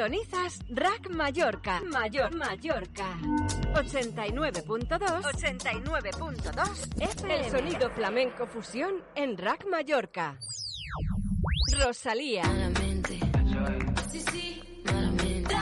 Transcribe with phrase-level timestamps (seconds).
[0.00, 1.82] Sintonizas Rack Mallorca.
[1.82, 3.18] Mayor Mallorca.
[3.74, 7.36] 89.2 89.2 FM.
[7.36, 10.38] El sonido flamenco fusión en Rack Mallorca.
[11.84, 12.44] Rosalía.
[14.10, 15.54] Sí, sí, malamente.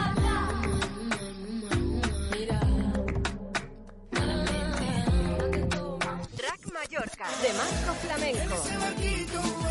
[6.36, 7.26] Rack Mallorca.
[7.42, 9.67] De Marco Flamenco.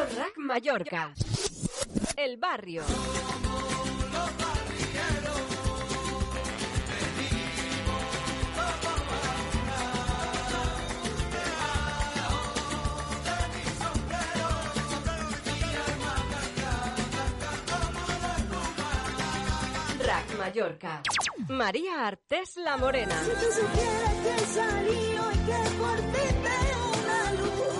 [0.00, 1.14] Radio Rack Mallorca.
[2.16, 2.82] El barrio.
[19.98, 21.02] Rack Mallorca.
[21.48, 23.14] María Artés La Morena.
[23.22, 27.79] Si tú supieras que salí hoy que por ti veo una luz,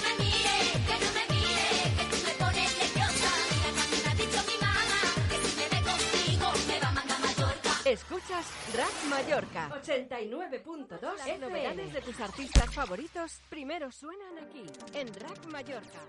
[7.91, 15.45] Escuchas Rack Mallorca 89.2 Las novedades de tus artistas favoritos primero suenan aquí en Rack
[15.47, 15.99] Mallorca.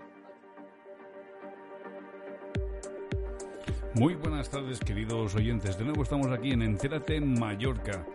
[3.95, 5.77] Muy buenas tardes, queridos oyentes.
[5.77, 8.05] De nuevo estamos aquí en Entérate en Mallorca.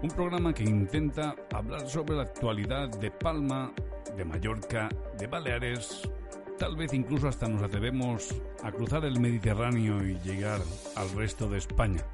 [0.00, 3.72] Un programa que intenta hablar sobre la actualidad de Palma,
[4.16, 4.88] de Mallorca,
[5.18, 6.08] de Baleares.
[6.60, 10.60] Tal vez incluso hasta nos atrevemos a cruzar el Mediterráneo y llegar
[10.94, 12.04] al resto de España.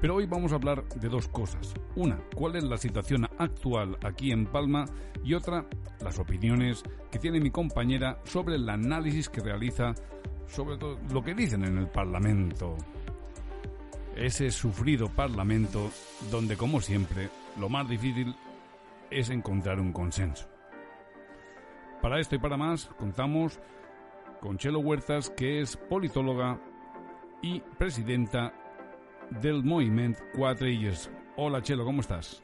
[0.00, 1.74] Pero hoy vamos a hablar de dos cosas.
[1.96, 4.84] Una, cuál es la situación actual aquí en Palma
[5.24, 5.66] y otra,
[6.04, 9.92] las opiniones que tiene mi compañera sobre el análisis que realiza
[10.46, 12.76] sobre todo lo que dicen en el Parlamento.
[14.14, 15.90] Ese sufrido Parlamento
[16.30, 17.28] donde, como siempre,
[17.58, 18.36] lo más difícil
[19.10, 20.46] es encontrar un consenso.
[22.02, 23.58] Para esto y para más, contamos
[24.40, 26.60] con Chelo Huertas, que es politóloga
[27.42, 28.52] y presidenta
[29.30, 31.10] del movimiento Quatre Illes.
[31.36, 32.42] Hola Chelo, ¿cómo estás?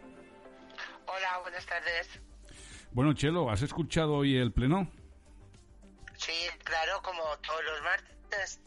[1.06, 2.20] Hola, buenas tardes.
[2.92, 4.88] Bueno, Chelo, ¿has escuchado hoy el pleno?
[6.16, 6.32] Sí,
[6.64, 8.60] claro, como todos los martes.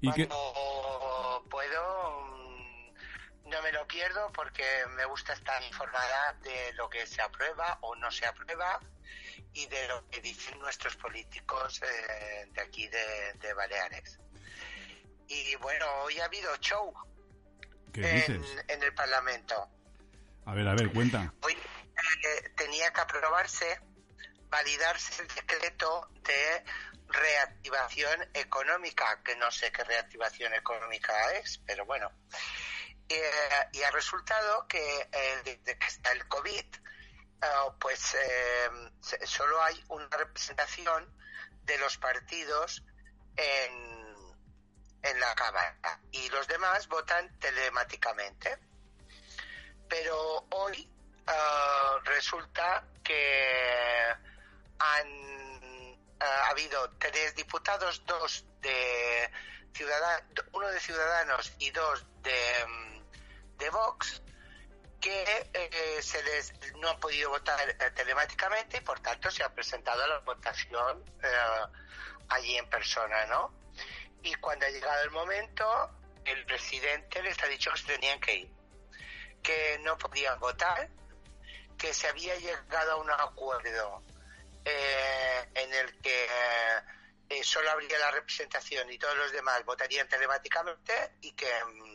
[0.00, 2.23] ¿Y qué- Cuando puedo, mm,
[3.54, 4.64] no me lo pierdo porque
[4.96, 8.80] me gusta estar informada de lo que se aprueba o no se aprueba
[9.52, 14.18] y de lo que dicen nuestros políticos eh, de aquí de, de Baleares.
[15.28, 16.92] Y bueno, hoy ha habido show
[17.92, 18.64] ¿Qué en, dices?
[18.66, 19.68] en el Parlamento.
[20.46, 21.32] A ver, a ver, cuenta.
[21.42, 23.80] Hoy eh, tenía que aprobarse,
[24.48, 26.64] validarse el decreto de
[27.06, 32.10] reactivación económica, que no sé qué reactivación económica es, pero bueno.
[33.16, 37.48] Eh, y ha resultado que eh, desde que está el COVID, eh,
[37.78, 38.16] pues
[39.24, 41.08] solo hay una representación
[41.62, 42.82] de los partidos
[43.36, 44.34] en,
[45.02, 48.58] en la Cámara y los demás votan telemáticamente.
[49.88, 50.90] Pero hoy
[51.26, 54.14] ah, resulta que
[54.78, 55.98] han
[56.48, 59.30] habido tres diputados, dos de
[59.72, 62.83] ciudadanos, uno de Ciudadanos y dos de, mm,
[63.58, 64.22] de Vox,
[65.00, 69.54] que eh, se les no han podido votar eh, telemáticamente y por tanto se ha
[69.54, 71.28] presentado a la votación eh,
[72.28, 73.52] allí en persona, ¿no?
[74.22, 75.90] Y cuando ha llegado el momento,
[76.24, 78.64] el presidente les ha dicho que se tenían que ir
[79.44, 80.88] que no podían votar,
[81.78, 84.02] que se había llegado a un acuerdo
[84.64, 86.26] eh, en el que
[87.28, 91.93] eh, solo habría la representación y todos los demás votarían telemáticamente y que, mm,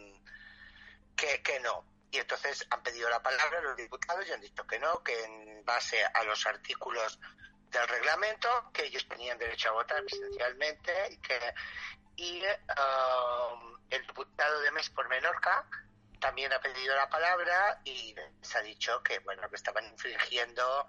[1.19, 1.85] que, que no.
[2.11, 5.63] Y entonces han pedido la palabra los diputados y han dicho que no, que en
[5.63, 7.19] base a los artículos
[7.69, 11.39] del reglamento, que ellos tenían derecho a votar presencialmente y que
[12.15, 15.65] y um, el diputado de Mes por Menorca
[16.19, 20.85] también ha pedido la palabra y se ha dicho que bueno que estaban infringiendo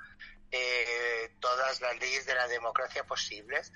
[0.50, 3.72] eh, todas las leyes de la democracia posibles.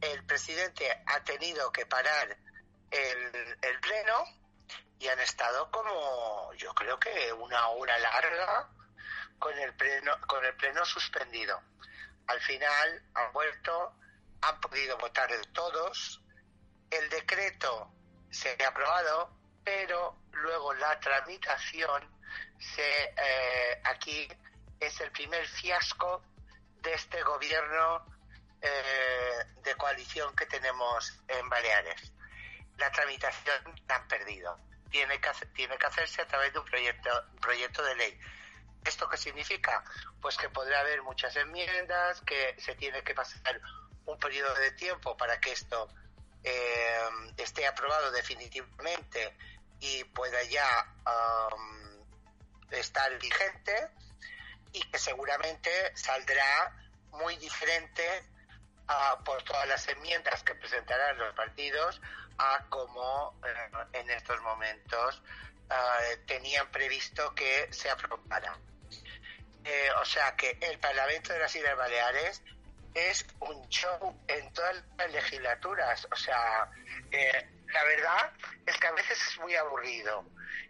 [0.00, 2.36] El presidente ha tenido que parar
[2.90, 4.24] el pleno
[5.04, 8.70] y han estado como yo creo que una hora larga
[9.38, 11.60] con el pleno con el pleno suspendido.
[12.26, 13.92] Al final han vuelto,
[14.40, 16.22] han podido votar todos,
[16.90, 17.92] el decreto
[18.30, 19.30] se ha aprobado,
[19.62, 22.08] pero luego la tramitación
[22.58, 24.26] se eh, aquí
[24.80, 26.22] es el primer fiasco
[26.80, 28.06] de este gobierno
[28.62, 32.12] eh, de coalición que tenemos en Baleares.
[32.78, 34.58] La tramitación la han perdido.
[34.90, 37.10] Tiene que, hacer- tiene que hacerse a través de un proyecto,
[37.40, 38.20] proyecto de ley.
[38.84, 39.82] ¿Esto qué significa?
[40.20, 43.60] Pues que podrá haber muchas enmiendas, que se tiene que pasar
[44.06, 45.88] un periodo de tiempo para que esto
[46.42, 47.08] eh,
[47.38, 49.34] esté aprobado definitivamente
[49.80, 52.04] y pueda ya um,
[52.70, 53.88] estar vigente
[54.72, 56.72] y que seguramente saldrá
[57.12, 58.24] muy diferente
[58.88, 62.00] ah, por todas las enmiendas que presentarán los partidos
[62.38, 65.22] a como eh, en estos momentos
[65.70, 68.58] ah, tenían previsto que se aprobara.
[69.64, 72.42] Eh, o sea que el Parlamento de las Islas Baleares
[72.94, 76.06] es un show en todas las legislaturas.
[76.12, 76.70] O sea,
[77.10, 78.32] eh, la verdad
[78.66, 80.24] es que a veces es muy aburrido.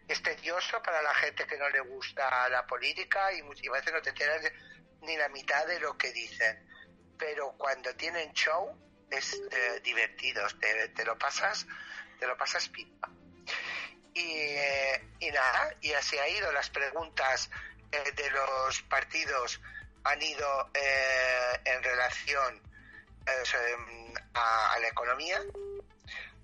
[0.09, 4.03] Es tedioso para la gente que no le gusta la política y muchas veces no
[4.03, 4.53] te enteras
[5.03, 6.67] ni la mitad de lo que dicen.
[7.19, 8.79] Pero cuando tienen show
[9.17, 10.47] es eh, divertido,
[10.95, 11.67] te, lo pasas,
[12.19, 13.09] te lo pasas pipa.
[14.15, 17.51] Y, eh, y nada, y así ha ido las preguntas
[17.91, 19.61] eh, de los partidos
[20.05, 22.63] han ido eh, en relación
[23.27, 25.41] em, a, la economía,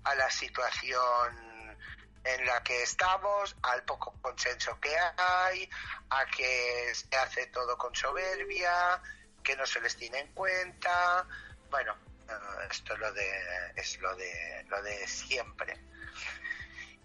[0.03, 1.77] a la situación
[2.23, 5.69] en la que estamos, al poco consenso que hay,
[6.09, 9.01] a que se hace todo con soberbia,
[9.43, 11.27] que no se les tiene en cuenta.
[11.69, 11.95] Bueno,
[12.69, 15.77] esto es lo de es lo de lo de siempre.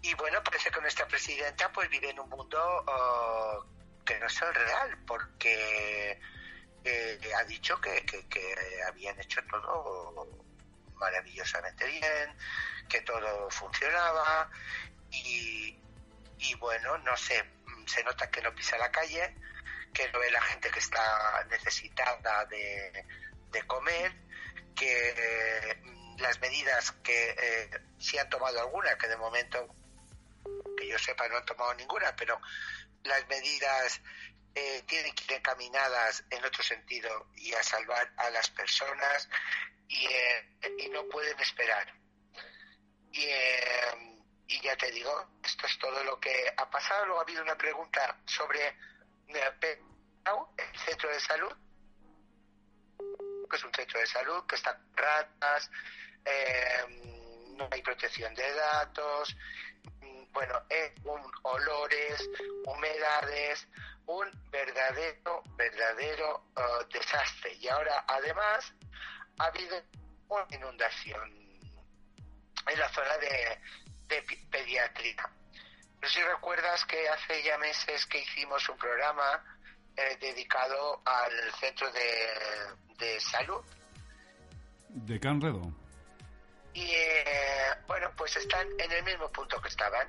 [0.01, 3.65] Y bueno, parece que nuestra presidenta pues vive en un mundo oh,
[4.05, 6.19] que no es el real, porque
[6.83, 8.55] eh, ha dicho que, que,
[8.87, 10.27] habían hecho todo
[10.95, 12.37] maravillosamente bien,
[12.87, 14.49] que todo funcionaba
[15.11, 15.77] y,
[16.39, 17.43] y bueno, no sé,
[17.85, 19.35] se nota que no pisa la calle,
[19.93, 23.05] que no ve la gente que está necesitada de
[23.67, 24.13] comer,
[24.77, 25.81] que eh,
[26.19, 27.69] las medidas que eh,
[27.99, 29.67] sí han tomado algunas, que de momento,
[30.77, 32.39] que yo sepa, no han tomado ninguna, pero
[33.03, 34.01] las medidas
[34.59, 39.29] eh, tienen que ir encaminadas en otro sentido y a salvar a las personas
[39.87, 40.49] y, eh,
[40.79, 41.93] y no pueden esperar.
[43.11, 47.05] Y, eh, y ya te digo, esto es todo lo que ha pasado.
[47.05, 48.75] Luego ha habido una pregunta sobre
[49.27, 51.53] el centro de salud,
[53.47, 55.69] que es un centro de salud que está con ratas,
[56.25, 59.35] eh, no hay protección de datos,
[60.01, 62.29] mm, bueno, es un olores,
[62.65, 63.67] humedades,
[64.05, 67.53] un verdadero, verdadero eh, desastre.
[67.53, 68.73] Y ahora, además,
[69.39, 69.81] ha habido
[70.29, 71.31] una inundación
[72.67, 73.59] en la zona de,
[74.07, 75.29] de pediatría.
[76.01, 79.56] No si recuerdas que hace ya meses que hicimos un programa
[79.97, 82.05] eh, dedicado al centro de,
[82.97, 83.61] de salud
[84.89, 85.61] De Canredo.
[86.73, 90.07] y eh, bueno, pues están en el mismo punto que estaban,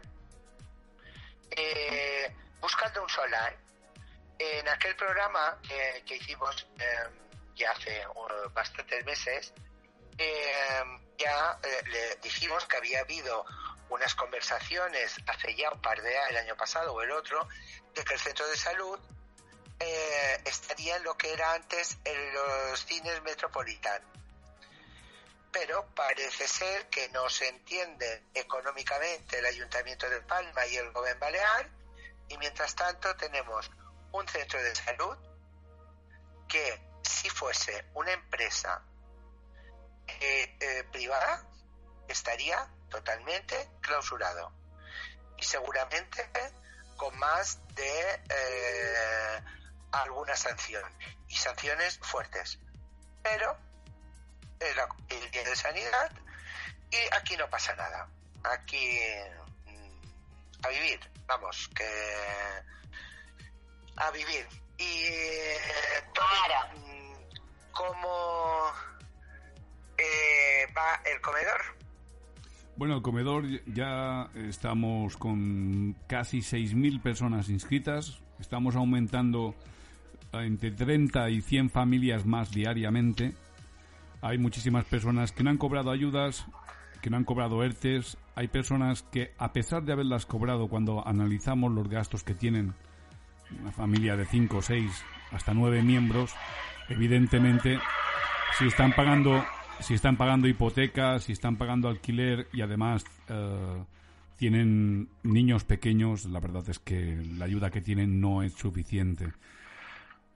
[1.50, 2.30] Eh,
[2.60, 3.56] buscando un solar.
[4.38, 5.58] En aquel programa
[6.06, 7.08] que hicimos eh,
[7.56, 9.52] ya hace uh, bastantes meses,
[10.18, 10.84] eh,
[11.16, 13.44] ya eh, le dijimos que había habido
[13.88, 17.48] unas conversaciones hace ya un par de años, el año pasado o el otro,
[17.94, 18.98] de que el centro de salud
[19.80, 24.02] eh, estaría en lo que era antes en los cines Metropolitan
[25.52, 31.20] pero parece ser que no se entiende económicamente el Ayuntamiento de Palma y el Gobierno
[31.20, 31.68] Balear
[32.28, 33.70] y mientras tanto tenemos
[34.12, 35.16] un centro de salud
[36.48, 38.82] que si fuese una empresa
[40.06, 41.44] eh, eh, privada
[42.06, 44.52] estaría totalmente clausurado.
[45.36, 46.28] Y seguramente
[46.96, 48.20] con más de
[49.92, 50.84] alguna sanción
[51.28, 52.58] y sanciones fuertes
[53.22, 53.56] pero
[54.60, 56.10] el, el día de sanidad
[56.90, 58.08] y aquí no pasa nada.
[58.44, 58.98] Aquí
[59.66, 61.84] mm, a vivir, vamos, que
[63.96, 64.46] a vivir.
[64.78, 65.08] Y
[66.14, 66.26] todo,
[66.76, 67.14] mm,
[67.72, 68.72] cómo
[69.98, 71.60] eh, va el comedor.
[72.76, 78.20] Bueno, el comedor ya estamos con casi 6.000 personas inscritas.
[78.38, 79.56] Estamos aumentando
[80.32, 83.34] entre 30 y 100 familias más diariamente.
[84.20, 86.46] Hay muchísimas personas que no han cobrado ayudas,
[87.00, 88.18] que no han cobrado ERTES.
[88.34, 92.74] Hay personas que, a pesar de haberlas cobrado, cuando analizamos los gastos que tienen
[93.60, 96.34] una familia de 5, 6, hasta 9 miembros,
[96.88, 97.78] evidentemente,
[98.58, 99.44] si están pagando
[99.80, 103.84] si están pagando hipotecas, si están pagando alquiler y además eh,
[104.36, 109.32] tienen niños pequeños, la verdad es que la ayuda que tienen no es suficiente.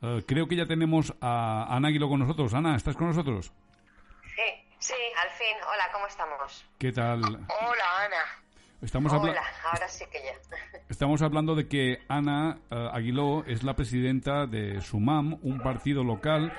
[0.03, 2.53] Eh, creo que ya tenemos a Ana Aguilo con nosotros.
[2.55, 3.53] Ana, ¿estás con nosotros?
[4.25, 5.57] Sí, sí, al fin.
[5.63, 6.65] Hola, ¿cómo estamos?
[6.77, 7.23] ¿Qué tal?
[7.23, 8.43] Hola, Ana.
[8.83, 10.33] Estamos Hola, ahora sí que ya.
[10.89, 16.53] Estamos hablando de que Ana eh, Aguiló es la presidenta de SUMAM, un partido local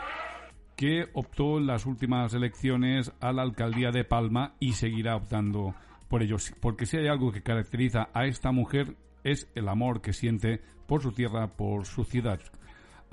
[0.77, 5.75] que optó en las últimas elecciones a la alcaldía de Palma y seguirá optando
[6.07, 6.37] por ello.
[6.61, 8.95] Porque si hay algo que caracteriza a esta mujer
[9.25, 12.39] es el amor que siente por su tierra, por su ciudad.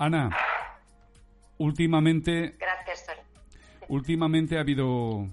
[0.01, 0.35] Ana,
[1.59, 3.19] últimamente Gracias, Tony.
[3.87, 5.27] Últimamente ha habido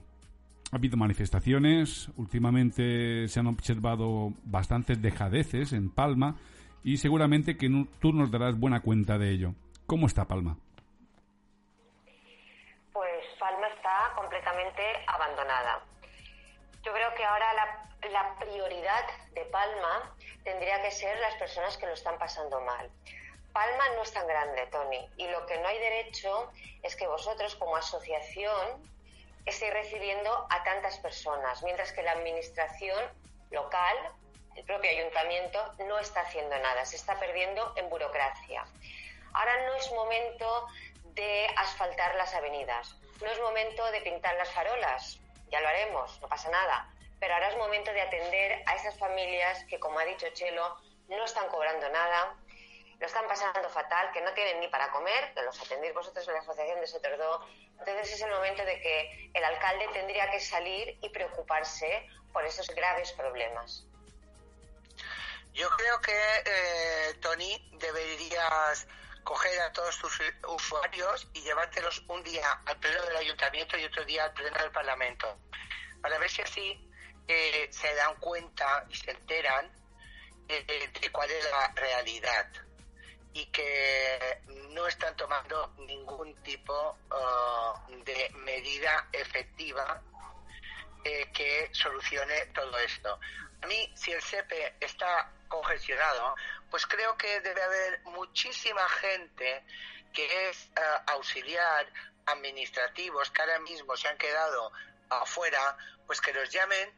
[0.71, 6.37] ha habido manifestaciones, últimamente se han observado bastantes dejadeces en Palma
[6.85, 9.55] y seguramente que tú nos darás buena cuenta de ello.
[9.87, 10.59] ¿Cómo está Palma?
[12.93, 15.83] Pues Palma está completamente abandonada.
[16.85, 21.87] Yo creo que ahora la, la prioridad de Palma tendría que ser las personas que
[21.87, 22.91] lo están pasando mal.
[23.53, 26.51] Palma no es tan grande, Tony, y lo que no hay derecho
[26.83, 28.89] es que vosotros como asociación
[29.47, 33.03] estéis recibiendo a tantas personas, mientras que la administración
[33.51, 33.97] local,
[34.55, 38.65] el propio ayuntamiento, no está haciendo nada, se está perdiendo en burocracia.
[39.33, 40.67] Ahora no es momento
[41.15, 45.19] de asfaltar las avenidas, no es momento de pintar las farolas,
[45.51, 46.89] ya lo haremos, no pasa nada,
[47.19, 50.77] pero ahora es momento de atender a esas familias que, como ha dicho Chelo,
[51.09, 52.37] no están cobrando nada,
[52.99, 56.35] lo están pasando fatal, que no tienen ni para comer, que los atendéis vosotros en
[56.35, 57.47] la asociación de Sotordó.
[57.79, 62.67] Entonces es el momento de que el alcalde tendría que salir y preocuparse por esos
[62.69, 63.85] graves problemas.
[65.53, 68.87] Yo creo que, eh, Tony, deberías
[69.23, 74.05] coger a todos tus usuarios y llevártelos un día al pleno del ayuntamiento y otro
[74.05, 75.39] día al pleno del parlamento,
[76.01, 76.91] para ver si así
[77.29, 79.71] eh, se dan cuenta y se enteran
[80.49, 82.47] eh, de cuál es la realidad
[83.33, 90.03] y que no están tomando ningún tipo uh, de medida efectiva
[91.05, 93.19] eh, que solucione todo esto.
[93.63, 96.35] A mí, si el SEPE está congestionado,
[96.71, 99.65] pues creo que debe haber muchísima gente
[100.13, 101.87] que es eh, auxiliar,
[102.27, 104.73] administrativos, que ahora mismo se han quedado
[105.09, 106.93] afuera, pues que los llamen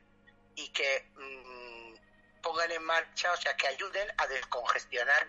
[0.56, 5.28] y que mm, pongan en marcha, o sea, que ayuden a descongestionar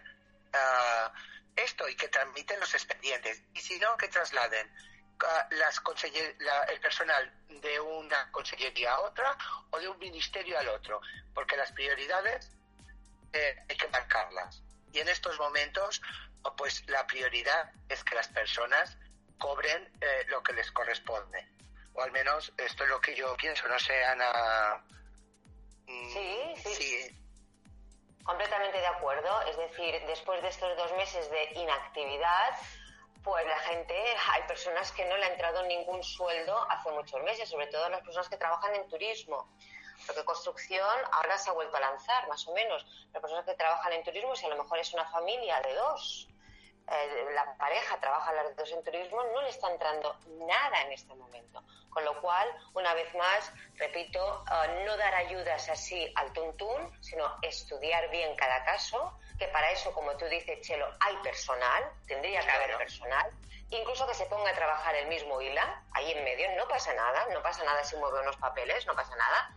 [0.54, 1.14] ah,
[1.56, 3.42] esto y que transmiten los expedientes.
[3.54, 4.72] Y si no, que trasladen
[5.24, 9.38] ah, las conseller- la- el personal de una consellería a otra
[9.72, 11.02] o de un ministerio al otro,
[11.34, 12.50] porque las prioridades
[13.34, 14.62] eh, hay que marcarlas.
[14.94, 16.02] Y en estos momentos,
[16.58, 18.98] pues la prioridad es que las personas
[19.38, 21.48] cobren eh, lo que les corresponde.
[21.94, 23.68] O al menos esto es lo que yo pienso.
[23.68, 24.84] No sé, Ana.
[25.88, 26.76] mm, Sí, sí.
[26.76, 27.18] sí.
[28.24, 29.42] Completamente de acuerdo.
[29.44, 32.56] Es decir, después de estos dos meses de inactividad,
[33.24, 33.96] pues la gente,
[34.32, 38.02] hay personas que no le ha entrado ningún sueldo hace muchos meses, sobre todo las
[38.02, 39.48] personas que trabajan en turismo.
[40.08, 42.86] Porque construcción ahora se ha vuelto a lanzar, más o menos.
[43.14, 46.28] Las personas que trabajan en turismo, si a lo mejor es una familia de dos,
[46.92, 51.14] eh, la pareja trabaja las dos en turismo, no le está entrando nada en este
[51.16, 51.64] momento.
[51.90, 57.38] Con lo cual, una vez más, repito, eh, no dar ayudas así al tuntún, sino
[57.42, 62.52] estudiar bien cada caso, que para eso, como tú dices, Chelo, hay personal, tendría que
[62.52, 63.32] haber personal,
[63.70, 67.26] incluso que se ponga a trabajar el mismo ILA, ahí en medio, no pasa nada,
[67.34, 69.56] no pasa nada si mueve unos papeles, no pasa nada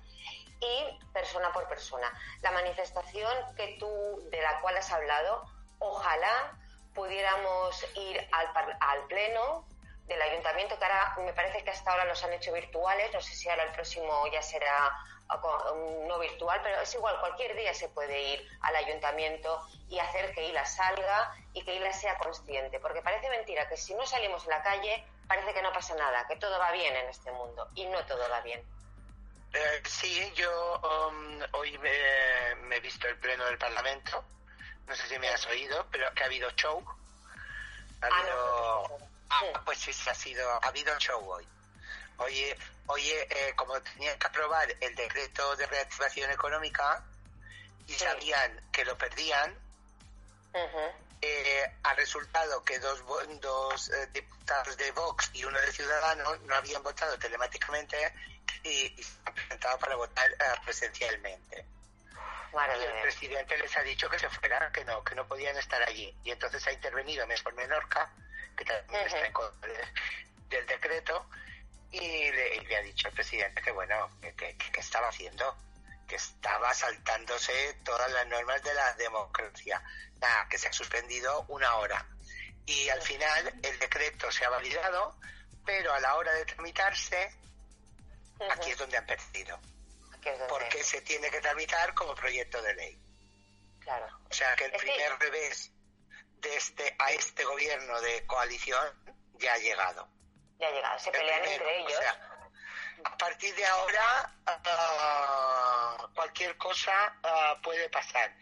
[0.61, 2.13] y persona por persona.
[2.43, 5.45] La manifestación que tú, de la cual has hablado,
[5.79, 6.57] ojalá
[6.95, 9.67] pudiéramos ir al, al pleno
[10.07, 13.35] del ayuntamiento, que ahora me parece que hasta ahora los han hecho virtuales, no sé
[13.35, 14.93] si ahora el próximo ya será
[16.07, 20.47] no virtual, pero es igual, cualquier día se puede ir al ayuntamiento y hacer que
[20.49, 24.51] ILA salga y que ILA sea consciente, porque parece mentira que si no salimos en
[24.51, 27.87] la calle parece que no pasa nada, que todo va bien en este mundo y
[27.87, 28.63] no todo va bien.
[29.55, 34.25] Eh, sí, yo um, hoy me, me he visto el pleno del Parlamento.
[34.87, 36.83] No sé si me has oído, pero que ha habido show.
[38.03, 38.99] Ha Ah, habido,
[39.31, 41.47] Ah, pues sí, sí, ha sido, ha habido show hoy.
[42.19, 47.03] Oye, oye, eh, como tenían que aprobar el decreto de reactivación económica
[47.87, 49.59] y sabían que lo perdían,
[51.21, 53.03] eh, ha resultado que dos,
[53.41, 57.97] dos eh, diputados de Vox y uno de Ciudadanos no habían votado telemáticamente
[58.63, 58.69] y,
[59.01, 61.65] y se han presentado para votar eh, presencialmente.
[62.81, 65.83] Y el presidente les ha dicho que se fueran, que no, que no podían estar
[65.83, 66.17] allí.
[66.25, 68.11] Y entonces ha intervenido Mes por Menorca,
[68.57, 69.15] que también Ujú.
[69.17, 69.89] está en contra de-
[70.49, 71.29] del decreto,
[71.91, 75.57] y le, y le ha dicho al presidente que bueno, que, que- que estaba haciendo,
[76.09, 79.83] que estaba saltándose todas las normas de la democracia.
[80.21, 82.07] Nada, que se ha suspendido una hora.
[82.67, 85.19] Y al final el decreto se ha validado,
[85.67, 87.31] pero a la hora de tramitarse,
[88.51, 89.59] aquí es donde han perdido.
[90.49, 92.99] Porque se tiene que tramitar como proyecto de ley.
[93.81, 94.07] Claro.
[94.31, 95.71] O sea que el Es que- primer revés
[96.41, 100.09] de este a este gobierno de coalición ya ha llegado.
[100.59, 100.99] Ya ha llegado.
[100.99, 101.99] Se El pelean primero, entre o ellos.
[102.01, 102.31] sea,
[103.05, 108.35] a partir de ahora ah, cualquier cosa ah, puede pasar.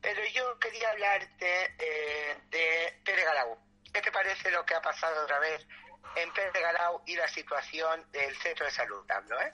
[0.00, 3.58] Pero yo quería hablarte eh, de Pere Garau.
[3.92, 5.66] ¿Qué te parece lo que ha pasado otra vez
[6.16, 9.04] en Pere Garau y la situación del centro de salud?
[9.28, 9.40] ¿no?
[9.40, 9.52] ¿eh?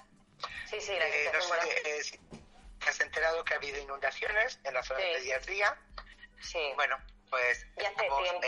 [0.68, 2.20] Sí, sí, la Eh, no sé, eh, si
[2.86, 5.06] has enterado que ha habido inundaciones en la zona Sí.
[5.06, 5.78] de pediatría.
[6.40, 6.72] sí.
[6.76, 6.96] Bueno,
[7.30, 8.46] pues Ya hace tiempo.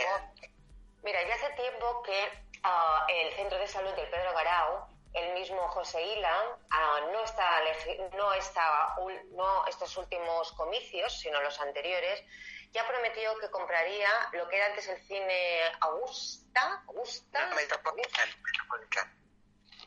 [1.03, 5.67] Mira, ya hace tiempo que ah, el centro de salud del Pedro Garau, el mismo
[5.69, 7.61] José Ila, ah, no está,
[8.13, 8.95] no está,
[9.31, 12.23] no estos últimos comicios, sino los anteriores,
[12.71, 19.18] ya prometió que compraría lo que era antes el cine Augusta, Augusta, Metropolitan, Metropolitan.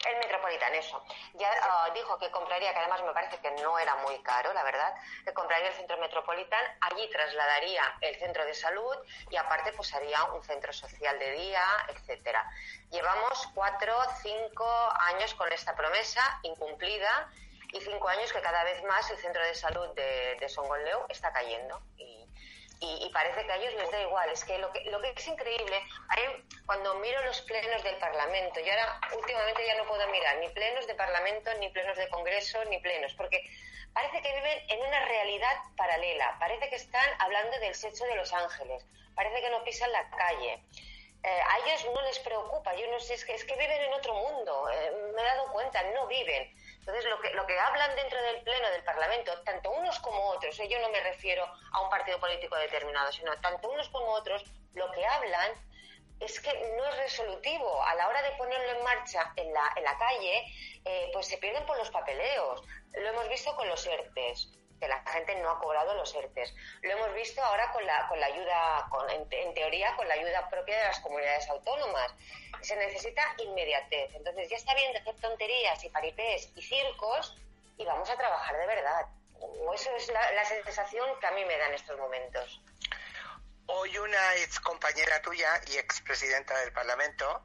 [0.09, 1.03] El Metropolitan, eso.
[1.35, 4.63] Ya ah, dijo que compraría, que además me parece que no era muy caro, la
[4.63, 4.95] verdad,
[5.25, 8.97] que compraría el centro Metropolitan, allí trasladaría el centro de salud
[9.31, 12.45] y aparte pues haría un centro social de día, etcétera.
[12.91, 14.67] Llevamos cuatro, cinco
[15.01, 17.31] años con esta promesa incumplida
[17.73, 21.33] y cinco años que cada vez más el centro de salud de, de Songoleu está
[21.33, 21.81] cayendo.
[21.97, 22.22] Y,
[22.83, 24.29] y, y parece que a ellos les da igual.
[24.31, 25.83] Es que lo que, lo que es increíble,
[26.67, 30.87] cuando miro los plenos del Parlamento, yo ahora últimamente ya no puedo mirar ni plenos
[30.87, 33.43] de Parlamento, ni plenos de Congreso, ni plenos, porque
[33.93, 38.33] parece que viven en una realidad paralela, parece que están hablando del sexo de los
[38.33, 40.63] ángeles, parece que no pisan la calle.
[41.25, 43.93] Eh, a ellos no les preocupa, yo no sé, es que, es que viven en
[43.93, 46.53] otro mundo, eh, me he dado cuenta, no viven.
[46.83, 50.59] Entonces, lo que, lo que hablan dentro del Pleno del Parlamento, tanto unos como otros,
[50.59, 54.45] eh, yo no me refiero a un partido político determinado, sino tanto unos como otros,
[54.75, 55.53] lo que hablan
[56.19, 57.85] es que no es resolutivo.
[57.85, 60.45] A la hora de ponerlo en marcha en la, en la calle,
[60.85, 62.63] eh, pues se pierden por los papeleos.
[62.95, 64.49] Lo hemos visto con los ERTES,
[64.83, 66.53] que la gente no ha cobrado los ERTES.
[66.83, 70.09] Lo hemos visto ahora con la, con la ayuda, con, en, te- en teoría, con
[70.09, 72.13] la ayuda propia de las comunidades autónomas.
[72.63, 74.13] Se necesita inmediatez.
[74.17, 77.39] Entonces ya está bien de hacer tonterías y paripés y circos
[77.79, 79.07] y vamos a trabajar de verdad.
[79.73, 82.61] Eso es la, la sensación que a mí me da en estos momentos.
[83.67, 87.41] Hoy una ex compañera tuya y expresidenta del Parlamento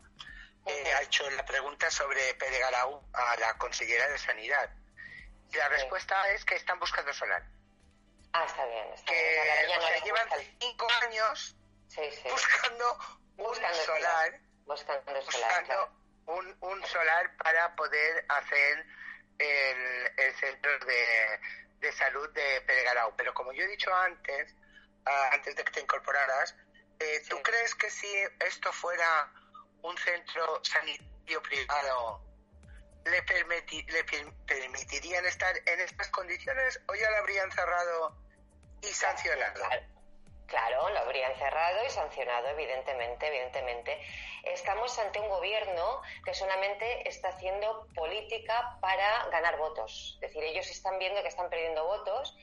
[0.65, 4.71] eh, ha hecho la pregunta sobre Pere Garau a la consellera de Sanidad.
[5.53, 5.69] La Sí.
[5.69, 7.43] respuesta es que están buscando solar.
[8.33, 8.87] Ah, está bien.
[8.93, 9.77] Está Que bien.
[9.79, 10.29] O sea, llevan
[10.59, 11.55] cinco años
[11.87, 12.29] Sí, sí.
[12.29, 12.97] buscando
[13.37, 15.91] un solar, Buscando solar, buscando claro.
[16.25, 18.85] un, un solar para poder hacer
[19.39, 21.39] el, el centro de,
[21.79, 23.15] de salud de Pere Garau.
[23.15, 24.53] Pero como yo he dicho antes,
[25.05, 26.55] ah, antes de que te incorporaras,
[26.99, 28.07] eh, ¿tú crees que si
[28.39, 29.31] esto fuera
[29.83, 32.21] un centro sanitario privado,
[33.11, 38.15] le, permiti- le per- permitirían estar en estas condiciones o ya lo habrían cerrado
[38.81, 39.53] y sancionado?
[39.55, 39.83] Claro,
[40.47, 43.99] claro, lo habrían cerrado y sancionado, evidentemente, evidentemente.
[44.43, 50.13] Estamos ante un gobierno que solamente está haciendo política para ganar votos.
[50.15, 52.35] Es decir, ellos están viendo que están perdiendo votos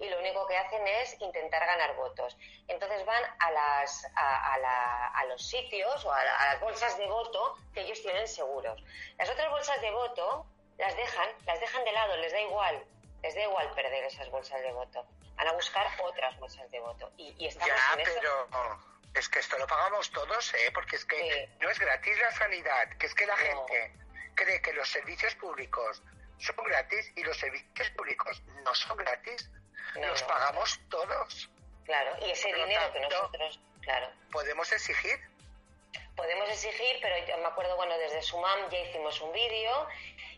[0.00, 2.36] y lo único que hacen es intentar ganar votos.
[2.68, 6.60] Entonces van a, las, a, a la- a los sitios o a, la- a las
[6.60, 8.82] bolsas de voto que ellos tienen seguros.
[9.18, 10.46] Las otras bolsas de voto
[10.78, 12.84] las dejan, las dejan de lado, les da igual,
[13.22, 15.06] les da igual perder esas bolsas de voto.
[15.36, 17.12] Van a buscar otras bolsas de voto.
[17.16, 18.14] Y, y estamos Ya, en eso.
[18.50, 18.78] pero
[19.14, 20.70] es que esto lo pagamos todos, ¿eh?
[20.72, 21.52] Porque es que Sí.
[21.60, 23.42] no es gratis la sanidad, que es que la No.
[23.66, 23.92] gente
[24.34, 26.02] cree que los servicios públicos
[26.38, 29.50] son gratis y los servicios públicos no son gratis.
[29.96, 30.28] No, los no.
[30.28, 31.50] pagamos todos.
[31.84, 35.18] Claro, y ese dinero que nosotros, claro, Podemos exigir.
[36.14, 39.88] podemos exigir, pero me acuerdo, bueno, desde Sumam ya hicimos un vídeo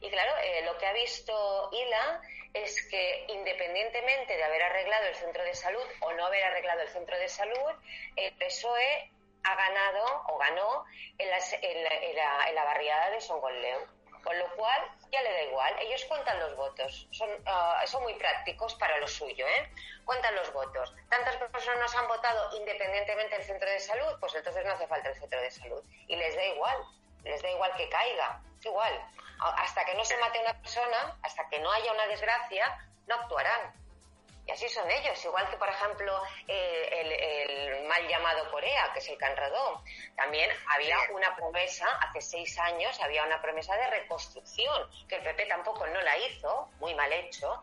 [0.00, 2.22] y claro, eh, lo que ha visto ILA
[2.54, 6.88] es que independientemente de haber arreglado el centro de salud o no haber arreglado el
[6.88, 7.70] centro de salud,
[8.16, 9.10] el PSOE
[9.44, 10.84] ha ganado o ganó
[11.18, 13.86] en, las- en la, en la- en la barriada de Songoleu.
[14.22, 15.74] Con lo cual, ya le da igual.
[15.80, 17.08] Ellos cuentan los votos.
[17.10, 19.72] Son, ah, son muy prácticos para lo suyo, ¿eh?
[20.04, 20.94] Cuentan los votos.
[21.08, 25.16] Tantas personas han votado independientemente del centro de salud, pues entonces no hace falta el
[25.16, 25.82] centro de salud.
[26.06, 26.76] Y les da igual.
[27.24, 28.40] Les da igual que caiga.
[28.62, 29.08] Igual.
[29.40, 33.81] Hasta que no se mate una persona, hasta que no haya una desgracia, no actuarán.
[34.44, 38.98] Y así son ellos, igual que, por ejemplo, eh, el, el mal llamado Corea, que
[38.98, 39.84] es el Canradó.
[40.16, 45.46] También había una promesa, hace seis años, había una promesa de reconstrucción, que el PP
[45.46, 47.62] tampoco no la hizo, muy mal hecho,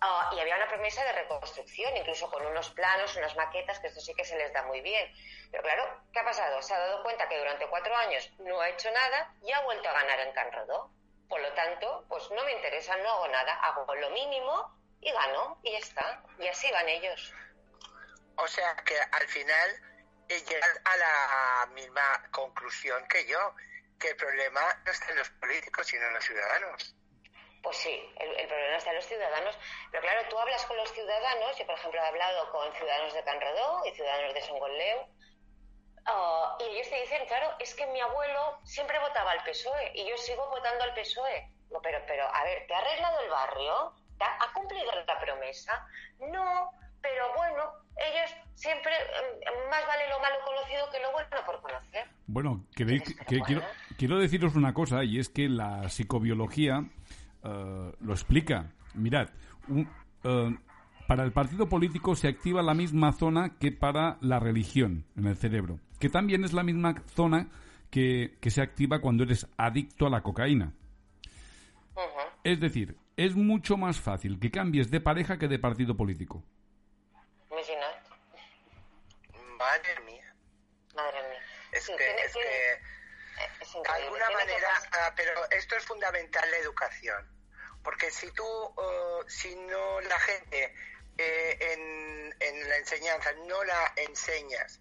[0.00, 4.00] ah, y había una promesa de reconstrucción, incluso con unos planos, unas maquetas, que esto
[4.00, 5.12] sí que se les da muy bien.
[5.50, 6.62] Pero claro, ¿qué ha pasado?
[6.62, 9.86] Se ha dado cuenta que durante cuatro años no ha hecho nada y ha vuelto
[9.90, 10.90] a ganar en Canradó.
[11.28, 15.58] Por lo tanto, pues no me interesa, no hago nada, hago lo mínimo y gano
[15.62, 16.22] y ya está.
[16.38, 17.32] Y así van ellos.
[18.36, 19.70] O sea que al final
[20.28, 23.54] eh, llegan a la misma conclusión que yo,
[24.00, 26.94] que el problema no está en los políticos, sino en los ciudadanos.
[27.62, 29.58] Pues sí, el, el problema está en los ciudadanos.
[29.90, 33.24] Pero claro, tú hablas con los ciudadanos, yo por ejemplo he hablado con ciudadanos de
[33.24, 35.08] Canradó y ciudadanos de Songoleu,
[36.06, 40.08] ah, y ellos te dicen, claro, es que mi abuelo siempre votaba al PSOE y
[40.08, 41.48] yo sigo votando al PSOE.
[41.70, 43.94] No, pero, pero, a ver, ¿te ha arreglado el barrio?
[44.18, 45.72] ¿Te ha, ha cumplido la promesa?
[46.32, 46.70] No,
[47.02, 47.62] pero bueno,
[47.96, 52.04] ellos siempre, mm, más vale lo malo conocido que lo bueno por conocer.
[52.26, 53.62] Bueno, que que- quiero,
[53.98, 56.84] quiero deciros una cosa, y es que la psicobiología
[57.44, 58.72] eh, lo explica.
[58.94, 59.28] Mirad,
[59.68, 59.88] un-
[60.24, 60.56] eh,
[61.06, 65.36] para el partido político se activa la misma zona que para la religión en el
[65.36, 67.48] cerebro, que también es la misma zona
[67.90, 70.72] que, que se activa cuando eres adicto a la cocaína.
[72.42, 76.44] Es decir, es mucho más fácil que cambies de pareja que de partido político.
[79.58, 80.34] Madre mía.
[80.94, 81.40] madre mía.
[81.72, 82.72] Es Sí, que, tiene- es tiene- que
[83.60, 87.26] es de alguna manera, ah, pero esto es fundamental la educación,
[87.82, 90.74] porque si tú, oh, si no la gente
[91.18, 94.80] eh, en, en la enseñanza no la enseñas,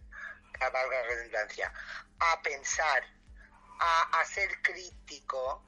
[0.60, 1.74] a valga la redundancia,
[2.20, 3.04] a pensar,
[3.80, 5.64] a, a ser crítico,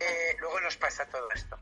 [0.00, 1.58] eh, luego nos pasa todo esto.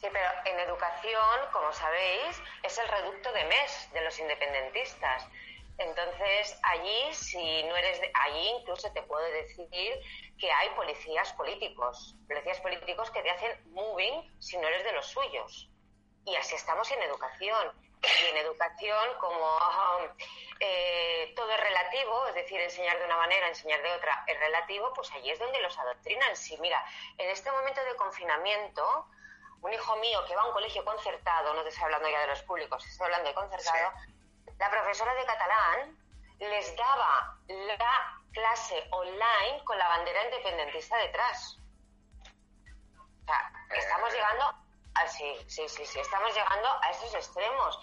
[0.00, 5.26] Sí, pero en educación, como sabéis, es el reducto de MES de los independentistas.
[5.76, 9.94] Entonces, allí, si no eres de, allí incluso te puedo decir
[10.38, 15.06] que hay policías políticos, policías políticos que te hacen moving si no eres de los
[15.06, 15.70] suyos.
[16.24, 17.89] Y así estamos en educación.
[18.02, 20.08] Y en educación, como um,
[20.58, 24.92] eh, todo es relativo, es decir, enseñar de una manera, enseñar de otra es relativo,
[24.94, 26.34] pues allí es donde los adoctrinan.
[26.34, 26.82] Sí, mira,
[27.18, 29.06] en este momento de confinamiento,
[29.60, 32.26] un hijo mío que va a un colegio concertado, no te estoy hablando ya de
[32.28, 33.92] los públicos, estoy hablando de concertado,
[34.58, 35.98] la profesora de catalán
[36.38, 41.58] les daba la clase online con la bandera independentista detrás.
[43.22, 44.59] O sea, estamos llegando
[44.94, 47.78] a, sí, sí, sí, sí, estamos llegando a esos extremos.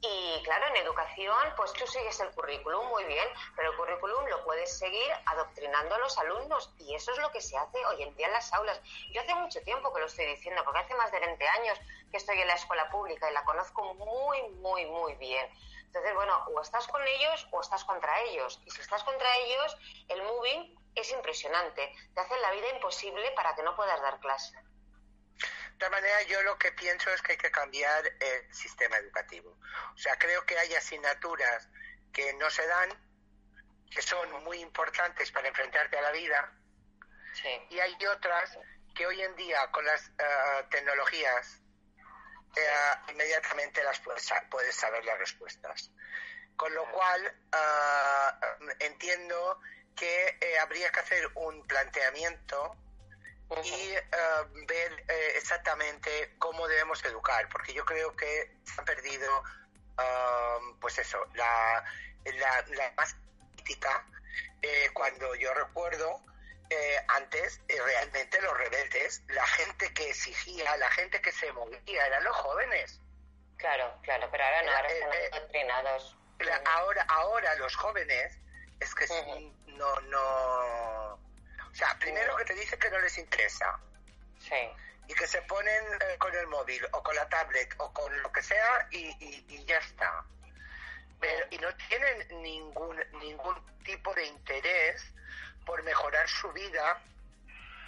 [0.00, 4.44] Y claro, en educación, pues tú sigues el currículum muy bien, pero el currículum lo
[4.44, 8.14] puedes seguir adoctrinando a los alumnos y eso es lo que se hace hoy en
[8.14, 8.80] día en las aulas.
[9.12, 11.80] Yo hace mucho tiempo que lo estoy diciendo, porque hace más de 20 años
[12.12, 15.50] que estoy en la escuela pública y la conozco muy, muy, muy bien.
[15.86, 18.60] Entonces, bueno, o estás con ellos o estás contra ellos.
[18.66, 19.76] Y si estás contra ellos,
[20.08, 21.92] el moving es impresionante.
[22.14, 24.54] Te hacen la vida imposible para que no puedas dar clase.
[25.78, 29.56] De todas maneras, yo lo que pienso es que hay que cambiar el sistema educativo.
[29.94, 31.68] O sea, creo que hay asignaturas
[32.12, 32.90] que no se dan,
[33.88, 36.52] que son muy importantes para enfrentarte a la vida,
[37.34, 37.48] Sí.
[37.70, 38.58] y hay otras
[38.92, 41.60] que hoy en día con las eh, tecnologías
[42.56, 45.92] eh, inmediatamente las puedes, puedes saber las respuestas.
[46.56, 49.60] Con lo cual eh, entiendo
[49.94, 52.76] que eh, habría que hacer un planteamiento
[53.64, 54.02] y eh,
[54.66, 59.42] ver eh, exactamente cómo debemos educar, porque yo creo que se ha perdido,
[59.98, 61.84] eh, pues eso, la,
[62.24, 63.16] la, la más
[63.54, 64.04] crítica
[64.62, 66.20] eh, cuando yo recuerdo
[66.70, 72.06] eh, antes eh, realmente los rebeldes, la gente que exigía, la gente que se movía,
[72.06, 73.00] eran los jóvenes.
[73.56, 78.38] Claro, claro, pero ahora no, ahora están ahora, ahora los jóvenes
[78.80, 79.54] es que Ujú.
[79.66, 81.27] no, no,
[81.78, 83.78] sea, primero que te dice que no les interesa
[84.40, 84.68] Sí.
[85.06, 88.30] y que se ponen eh, con el móvil o con la tablet o con lo
[88.32, 90.24] que sea y, y- y ya está.
[91.20, 95.02] Pero, y no tienen ningún, ningún tipo de interés
[95.66, 97.02] por mejorar su vida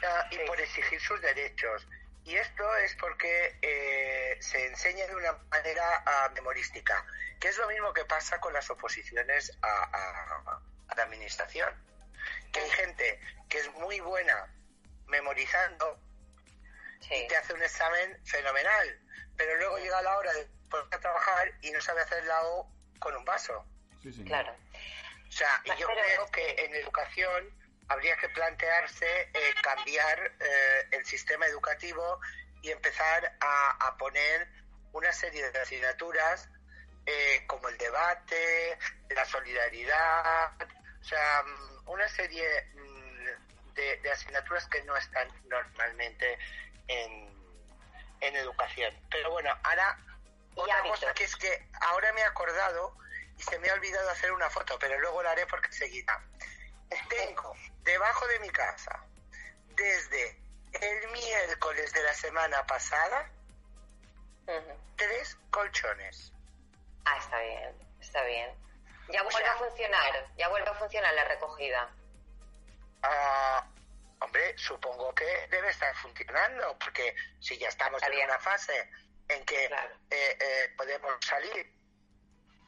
[0.05, 0.41] ah, y Sí.
[0.47, 1.87] por exigir sus derechos.
[2.25, 7.05] Y esto es porque eh, se enseña de una manera ah, memorística,
[7.39, 11.73] que es lo mismo que pasa con las oposiciones a, a- a de administración.
[12.53, 14.47] Que hay gente que es muy buena
[15.07, 15.99] memorizando
[17.11, 19.01] y te hace un examen fenomenal,
[19.37, 22.71] pero luego llega la hora de poner a trabajar y no sabe hacer la O
[22.99, 23.65] con un vaso.
[24.27, 24.55] Claro.
[25.29, 27.51] O sea, y yo creo que en educación
[27.89, 32.21] habría que plantearse eh, cambiar eh, el sistema educativo
[32.63, 34.49] y empezar a, a poner
[34.93, 36.49] una serie de asignaturas
[37.07, 40.53] eh, como el debate, la solidaridad,
[41.01, 46.39] o sea, mm, una serie mm, de, de asignaturas que no están normalmente
[46.89, 47.31] en,
[48.21, 48.95] en educación.
[49.11, 49.99] Pero bueno, ahora
[50.55, 52.97] otra cosa que es que ahora me he acordado
[53.37, 56.23] y se me ha olvidado hacer una foto, pero luego la haré porque seguirá.
[57.09, 59.05] Tengo debajo de mi casa,
[59.77, 60.37] desde
[60.73, 63.31] el miércoles de la semana pasada,
[64.97, 66.33] tres colchones.
[67.05, 68.70] Ah, está bien, está bien.
[69.11, 71.91] Ya vuelve a funcionar, ya vuelve a funcionar la recogida.
[73.03, 73.67] Ah,
[74.21, 78.91] hombre, supongo que debe estar funcionando, porque si ya estamos en una fase
[79.29, 79.71] en que eh,
[80.11, 81.73] eh, podemos salir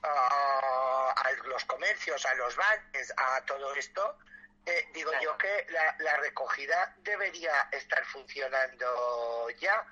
[0.02, 4.18] a, a los comercios, a los bares, a todo esto,
[4.64, 9.84] eh, digo yo que la, la recogida debería estar funcionando ya.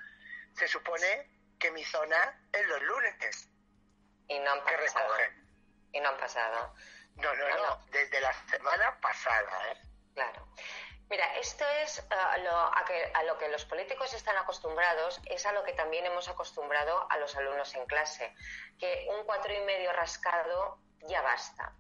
[0.55, 3.49] Se supone que mi zona es los lunes.
[4.29, 5.40] Y no han que recogen.
[5.93, 6.75] Y no han pasado.
[7.17, 9.77] No, no, No, desde la semana pasada, ¿eh?
[10.15, 10.47] Claro.
[11.11, 15.45] Mira, esto es ah, lo, a, que, a lo que los políticos están acostumbrados, es
[15.45, 18.33] a lo que también hemos acostumbrado a los alumnos en clase,
[18.79, 21.73] que un cuatro y medio rascado ya basta,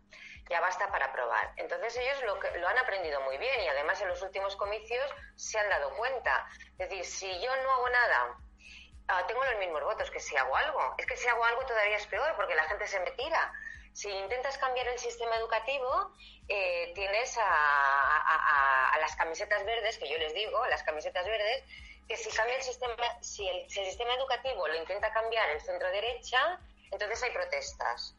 [0.48, 1.52] ya basta para probar.
[1.56, 5.08] Entonces ellos lo, que, lo han aprendido muy bien y además en los últimos comicios
[5.36, 6.48] se han dado cuenta.
[6.76, 8.36] Es decir, si yo no hago nada,
[9.06, 10.96] ah, tengo los mismos votos que si hago algo.
[10.98, 13.52] Es que si hago algo todavía es peor porque la gente se me tira.
[13.92, 16.12] Si intentas cambiar el sistema educativo,
[16.48, 21.64] eh, tienes a, las camisetas verdes, que yo les digo, las camisetas verdes,
[22.06, 26.60] que si cambia el sistema, si el sistema educativo lo intenta cambiar el centro derecha,
[26.90, 28.14] entonces hay protestas.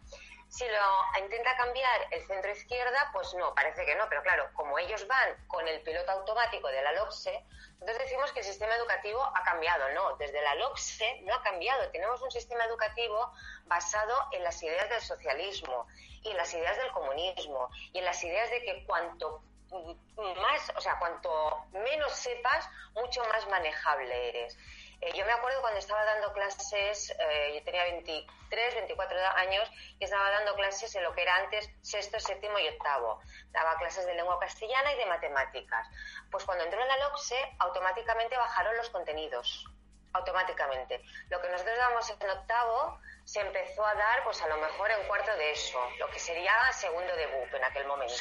[0.52, 4.78] Si lo intenta cambiar el centro izquierda, pues no, parece que no, pero claro, como
[4.78, 7.46] ellos van con el piloto automático de la LOCSE,
[7.80, 9.90] entonces decimos que el sistema educativo ha cambiado.
[9.94, 11.90] No, desde la LOCSE no ha cambiado.
[11.92, 13.32] Tenemos un sistema educativo
[13.66, 15.88] basado en las ideas del socialismo
[16.22, 20.82] y en las ideas del comunismo y en las ideas de que cuanto más, o
[20.82, 24.58] sea, cuanto menos sepas, mucho más manejable eres.
[25.02, 30.04] Eh, yo me acuerdo cuando estaba dando clases, eh, yo tenía 23, 24 años, y
[30.04, 33.20] estaba dando clases en lo que era antes sexto, séptimo y octavo.
[33.50, 35.88] Daba clases de lengua castellana y de matemáticas.
[36.30, 39.66] Pues cuando entró en la LOCSE, automáticamente bajaron los contenidos.
[40.14, 41.02] Automáticamente.
[41.30, 45.08] Lo que nosotros damos en octavo se empezó a dar, pues a lo mejor en
[45.08, 48.14] cuarto de eso, lo que sería segundo de BUP en aquel momento.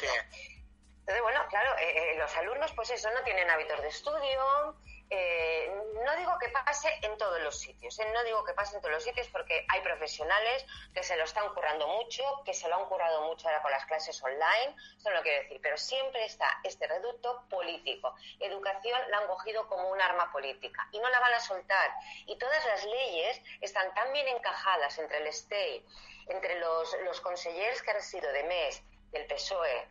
[1.01, 4.77] Entonces, bueno, claro, eh, eh, los alumnos, pues eso, no tienen hábitos de estudio.
[5.13, 5.69] Eh,
[6.05, 8.95] no digo que pase en todos los sitios, eh, no digo que pase en todos
[8.95, 12.85] los sitios porque hay profesionales que se lo están currando mucho, que se lo han
[12.85, 16.47] currado mucho ahora con las clases online, eso no lo quiero decir, pero siempre está
[16.63, 18.15] este reducto político.
[18.39, 21.91] Educación la han cogido como un arma política y no la van a soltar.
[22.25, 25.85] Y todas las leyes están tan bien encajadas entre el STEI,
[26.27, 29.89] entre los, los consejeros que han sido de MES, del PSOE,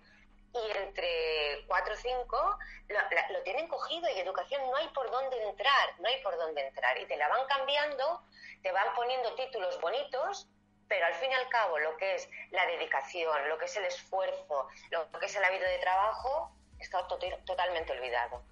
[0.53, 2.59] y entre cuatro o cinco
[2.89, 6.37] lo, la- lo tienen cogido y educación no hay por dónde entrar, no hay por
[6.37, 6.99] dónde entrar.
[6.99, 8.25] Y te la van cambiando,
[8.63, 10.49] te van poniendo títulos bonitos,
[10.89, 13.85] pero al fin y al cabo lo que es la dedicación, lo que es el
[13.85, 18.43] esfuerzo, lo que es el hábito de trabajo, está to- totalmente olvidado.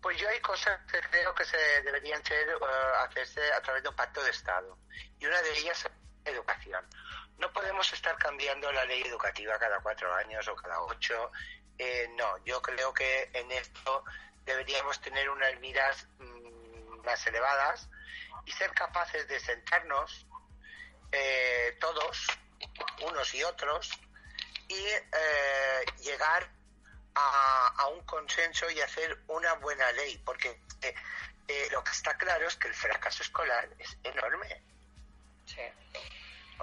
[0.00, 2.54] Pues yo hay cosas que creo que se deberían ser, eh,
[3.00, 4.78] hacerse a través de un pacto de Estado.
[5.18, 5.92] Y una de ellas es
[6.32, 6.86] educación.
[7.40, 11.32] No podemos estar cambiando la ley educativa cada cuatro años o cada ocho.
[11.78, 14.04] Eh, no, yo creo que en esto
[14.44, 17.88] deberíamos tener unas miras mm, más elevadas
[18.44, 20.26] y ser capaces de sentarnos
[21.10, 22.26] eh, todos,
[23.02, 23.90] unos y otros,
[24.68, 26.48] y eh, llegar
[27.14, 30.94] a, un consenso y hacer una buena ley, porque eh,
[31.48, 34.62] eh, lo que está claro es que el fracaso escolar es enorme.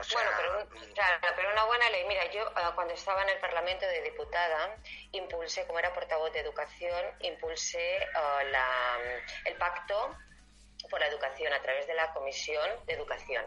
[0.04, 0.16] Sí.
[0.16, 2.06] O sea, Bueno, pero, un- claro, pero una buena ley.
[2.08, 4.76] Mira, yo eh, cuando estaba en el Parlamento de Diputada,
[5.12, 8.08] impulsé, como era portavoz de educación, impulsé eh,
[8.52, 8.98] la-
[9.46, 10.16] el pacto
[10.90, 13.46] por la educación a través de la Comisión de Educación.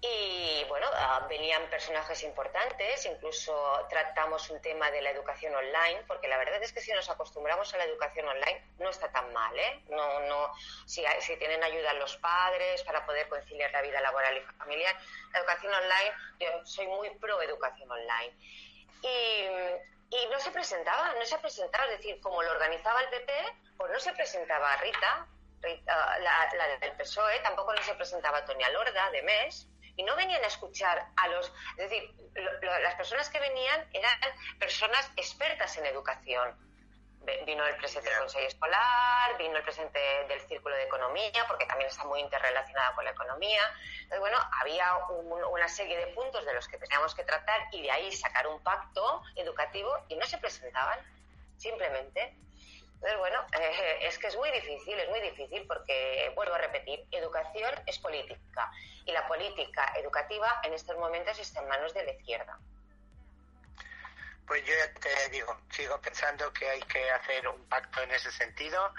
[0.00, 6.28] Y bueno, ah, venían personajes importantes, incluso tratamos un tema de la educación online, porque
[6.28, 9.58] la verdad es que si nos acostumbramos a la educación online no está tan mal,
[9.58, 9.82] ¿eh?
[9.88, 10.52] No, no,
[10.86, 14.94] si, hay- si tienen ayuda los padres para poder conciliar la vida laboral y familiar,
[15.32, 18.34] la educación online, yo soy muy pro educación online.
[19.02, 23.32] y, y no se presentaba, no se presentaba, es decir, como lo organizaba el PP,
[23.76, 25.26] pues no se presentaba Rita,
[25.60, 30.14] Rita, la, la del PSOE, tampoco no se presentaba Tonia Lorda de MES, y no
[30.16, 34.18] venían a escuchar a los, es decir, lo- lo- las personas que venían eran
[34.58, 36.54] personas expertas en educación.
[37.44, 41.90] Vino el presidente del Consejo Escolar, vino el presidente del Círculo de Economía, porque también
[41.90, 43.62] está muy interrelacionada con la economía.
[44.02, 47.82] Entonces, bueno, había un- una serie de puntos de los que teníamos que tratar y
[47.82, 51.00] de ahí sacar un pacto educativo y no se presentaban,
[51.56, 52.36] simplemente.
[53.14, 57.72] Bueno, eh, es que es muy difícil, es muy difícil porque, vuelvo a repetir, educación
[57.86, 58.70] es política
[59.04, 62.58] y la política educativa en estos momentos está en manos de la izquierda.
[64.46, 68.32] Pues yo ya te digo, sigo pensando que hay que hacer un pacto en ese
[68.32, 68.92] sentido,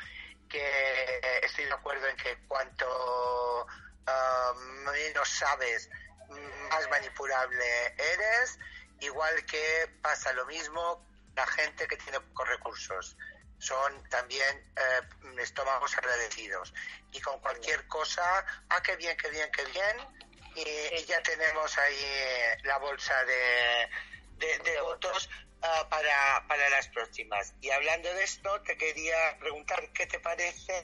[0.50, 3.68] que estoy de acuerdo en que cuanto
[4.08, 4.54] ah,
[4.86, 5.90] menos sabes,
[6.70, 8.58] más manipulable eres,
[9.02, 13.18] igual que pasa lo mismo la gente que tiene pocos recursos.
[13.60, 16.74] Son también eh, estómagos agradecidos.
[17.12, 19.98] Y con cualquier cosa, ah, qué bien, qué bien, qué bien,
[20.56, 23.90] y, ya tenemos ahí eh, la bolsa de,
[24.38, 25.30] de, de votos
[25.62, 27.54] ah, para, para las próximas.
[27.62, 30.84] Y hablando de esto, te quería preguntar qué te parece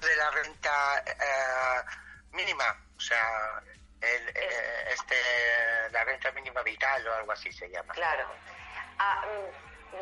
[0.00, 1.84] de la renta eh,
[2.32, 3.62] mínima, o sea,
[4.00, 5.16] el, eh, este,
[5.90, 7.94] la renta mínima vital o algo así se llama.
[7.94, 8.28] Claro.
[8.98, 9.24] Ah,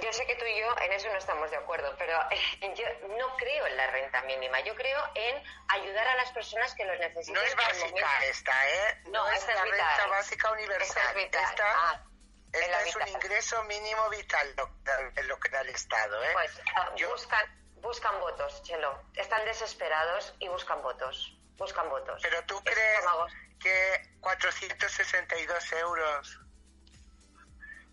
[0.00, 3.08] yo sé que tú y yo en eso no estamos de acuerdo, pero eh, yo
[3.16, 4.60] no creo en la renta mínima.
[4.60, 7.34] Yo creo en ayudar a las personas que lo necesitan.
[7.34, 9.02] No es básica esta, ¿eh?
[9.06, 9.78] No, es esta es la vital.
[9.88, 10.82] renta básica universal.
[10.86, 11.44] Esta es vital.
[11.44, 12.04] Esta, Ah,
[12.52, 14.70] es esta es un ingreso mínimo vital lo,
[15.16, 16.30] en lo que da el Estado, ¿eh?
[16.32, 19.02] Pues ah, Yo- buscan, buscan votos, Chelo.
[19.16, 21.34] Están desesperados y buscan votos.
[21.56, 22.20] Buscan votos.
[22.22, 23.32] Pero tú crees estómagos.
[23.60, 26.38] que 462 euros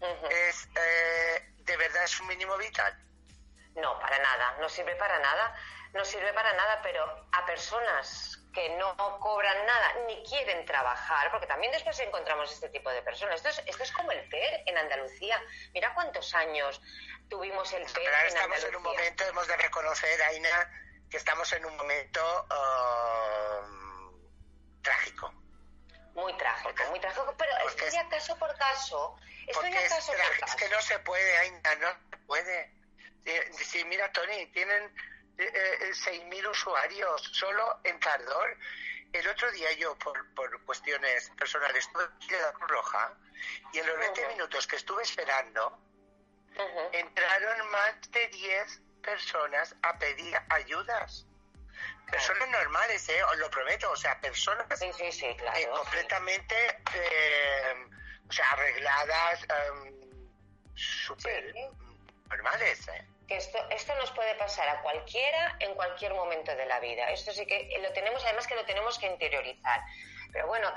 [0.02, 0.28] Ujú.
[0.28, 2.98] es eh, de verdad es un mínimo vital.
[3.76, 5.56] No, para nada, no sirve para nada,
[5.94, 11.46] no sirve para nada, pero a personas que no cobran nada ni quieren trabajar, porque
[11.46, 13.36] también después encontramos este tipo de personas.
[13.36, 15.40] Esto es, esto es como el PER en Andalucía.
[15.74, 16.82] Mira cuántos años
[17.30, 18.70] tuvimos el PER Pero ahora en estamos Andalucía.
[18.70, 20.72] en un momento, hemos de reconocer, Aina,
[21.12, 22.48] que estamos en un momento
[23.62, 25.32] um, trágico.
[26.20, 29.16] Muy trágico, muy trágico, pero estoy es- ya caso por caso.
[29.48, 30.46] Estoy ya es, caso por caso.
[30.46, 32.74] es que no se puede, Aina, no se puede.
[33.52, 34.84] Si, si mira, Tony, tienen
[35.38, 35.52] eh,
[35.82, 38.58] eh, 6.000 usuarios solo en Tardor.
[39.14, 42.04] El otro día yo, por, por cuestiones personales, estuve
[42.36, 43.14] en la Cruz Roja
[43.74, 44.32] y en los 20 Ujú.
[44.34, 45.80] minutos que estuve esperando,
[46.92, 51.26] entraron más de 10 personas a pedir ayudas.
[52.10, 53.24] Personas normales, ¿eh?
[53.24, 55.58] os lo prometo, o sea, personas Sí, sí, sí, claro.
[55.58, 56.56] eh, completamente,
[56.96, 57.74] eh,
[58.28, 59.94] o sea, arregladas, em,
[60.76, 61.54] súper
[62.30, 63.06] normales, ¿eh?
[63.28, 67.12] que esto, esto nos puede pasar a cualquiera en cualquier momento de la vida.
[67.12, 69.82] Esto sí que lo tenemos, además que lo tenemos que interiorizar.
[70.34, 70.74] Pero bueno,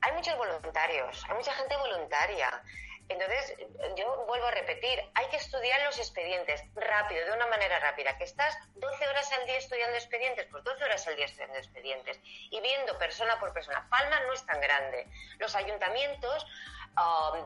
[0.00, 2.62] hay muchos voluntarios, hay mucha gente voluntaria.
[3.08, 3.56] Entonces,
[3.96, 8.16] yo vuelvo a repetir, hay que estudiar los expedientes rápido, de una manera rápida.
[8.18, 12.20] Que estás 12 horas al día estudiando expedientes, pues 12 horas al día estudiando expedientes
[12.22, 13.86] y viendo persona por persona.
[13.88, 15.06] Palma no es tan grande.
[15.38, 16.46] Los ayuntamientos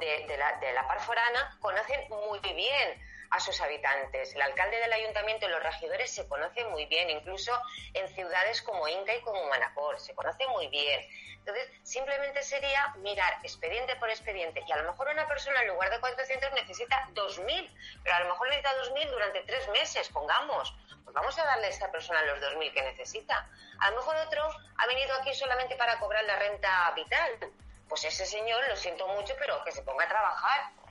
[0.00, 3.00] de, de la, de la par forana conocen muy bien
[3.32, 4.34] a sus habitantes.
[4.34, 7.58] El alcalde del ayuntamiento y los regidores se conocen muy bien, incluso
[7.94, 11.00] en ciudades como Inca y como Manacor, se conoce muy bien.
[11.38, 15.90] Entonces, simplemente sería mirar expediente por expediente y a lo mejor una persona en lugar
[15.90, 20.72] de 400 necesita 2.000, pero a lo mejor necesita 2.000 durante tres meses, pongamos.
[21.02, 23.48] Pues vamos a darle a esta persona los 2.000 que necesita.
[23.80, 27.50] A lo mejor otro ha venido aquí solamente para cobrar la renta vital.
[27.88, 30.81] Pues ese señor, lo siento mucho, pero que se ponga a trabajar.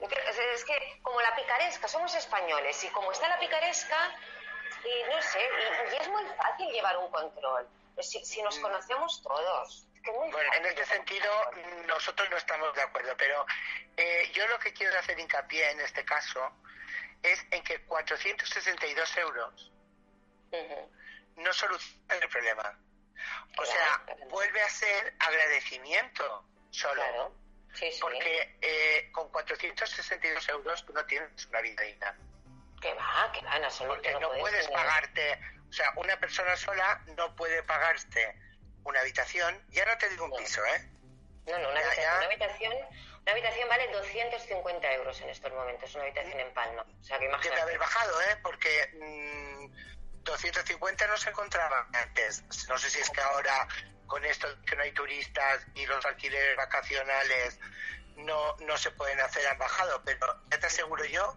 [0.00, 4.14] Es que como la picaresca, somos españoles y como está la picaresca,
[4.84, 7.68] y no sé, y, y es muy fácil llevar un control.
[8.00, 9.84] Si, si nos conocemos todos.
[10.04, 10.30] Mm.
[10.30, 11.30] Bueno, en este sentido
[11.86, 13.44] nosotros no estamos de acuerdo, pero
[13.96, 16.50] eh, yo lo que quiero hacer hincapié en este caso
[17.22, 19.72] es en que 462 euros
[20.52, 20.90] Ujú.
[21.36, 22.78] no solucionan el problema.
[23.58, 24.24] O Claro, sea, claro.
[24.30, 27.02] vuelve a ser agradecimiento solo.
[27.02, 27.32] Claro.
[27.74, 27.98] Sí, sí.
[28.00, 32.16] Porque eh, con 462 euros tú no tienes una vida digna.
[32.80, 33.94] Que va, que va, en absoluto.
[33.96, 34.78] Porque no puedes puedes tener.
[34.84, 38.34] pagarte, o sea, una persona sola no puede pagarte
[38.84, 40.36] una habitación, ya no te digo un No.
[40.36, 40.88] piso, ¿eh?
[41.46, 42.16] No, no, una, Ya, habitación, ya.
[42.16, 42.72] una habitación,
[43.22, 46.82] una habitación vale 250 euros en estos momentos, una habitación en Palma.
[46.82, 47.60] O sea, que Debe imagínate.
[47.62, 48.36] haber bajado, ¿eh?
[48.42, 52.44] Porque mm, 250 no se encontraba antes.
[52.68, 53.66] No sé si es que ahora,
[54.08, 57.58] con esto que no hay turistas y los alquileres vacacionales
[58.16, 61.36] no, no se pueden hacer han bajado, pero ya te aseguro yo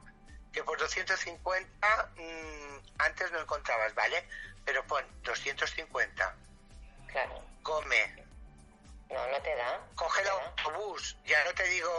[0.52, 4.28] que por 250 mm, antes no encontrabas, ¿vale?
[4.66, 6.36] Pero pon 250,
[7.12, 7.44] Claro.
[7.62, 8.26] come,
[9.10, 9.80] No, no te da.
[9.96, 11.92] coge el autobús, ya no te digo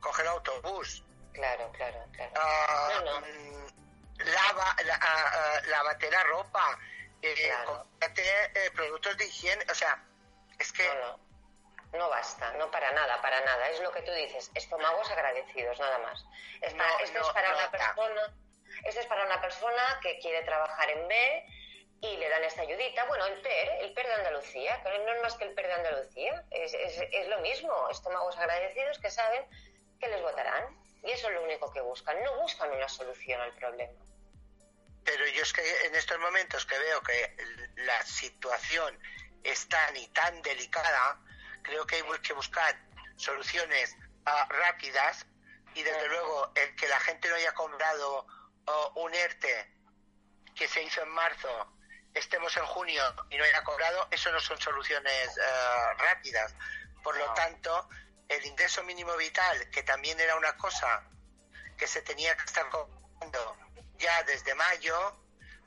[0.00, 2.32] coge el autobús, Claro, claro, claro.
[2.36, 3.26] ah, No, no.
[4.24, 6.78] lava, la, lávate la ropa,
[7.22, 7.84] eh, Claro.
[7.84, 8.22] cómprate,
[8.54, 10.02] eh, productos de higiene, o sea,
[10.58, 11.26] es que No, no.
[11.92, 13.68] No basta, no para nada, para nada.
[13.70, 16.24] Es lo que tú dices, estómagos agradecidos, nada más.
[16.60, 18.34] Es para- es para una persona,
[18.84, 21.46] esto es para una persona que quiere trabajar en B
[22.02, 23.04] y le dan esta ayudita.
[23.04, 25.72] Bueno, el PER, el PER de Andalucía, que no es más que el PER de
[25.74, 29.46] Andalucía, es, es, es lo mismo, estómagos agradecidos que saben
[30.00, 30.76] que les votarán.
[31.02, 33.98] Y eso es lo único que buscan, no buscan una solución al problema.
[35.06, 37.36] Pero yo es que en estos momentos que veo que
[37.76, 38.98] la situación
[39.44, 41.20] es tan y tan delicada,
[41.62, 42.76] creo que hay que buscar
[43.16, 43.96] soluciones
[44.26, 45.24] ah, rápidas.
[45.74, 48.26] Y desde luego el que la gente no haya comprado
[48.64, 49.72] oh, un ERTE
[50.56, 51.72] que se hizo en marzo,
[52.12, 56.52] estemos en junio y no haya cobrado, eso no son soluciones ah, rápidas.
[57.04, 57.88] Por lo tanto,
[58.28, 61.04] el ingreso mínimo vital, que también era una cosa
[61.78, 63.65] que se tenía que estar cobrando
[63.98, 65.16] ya desde mayo,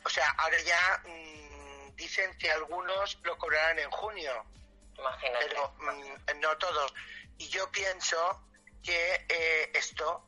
[0.04, 4.46] o sea, ahora ya mm, dicen que algunos lo cobrarán en junio,
[4.98, 5.46] Imagínate.
[5.48, 6.94] pero mm, no todos.
[7.38, 8.46] Y yo pienso
[8.84, 10.26] que eh, esto,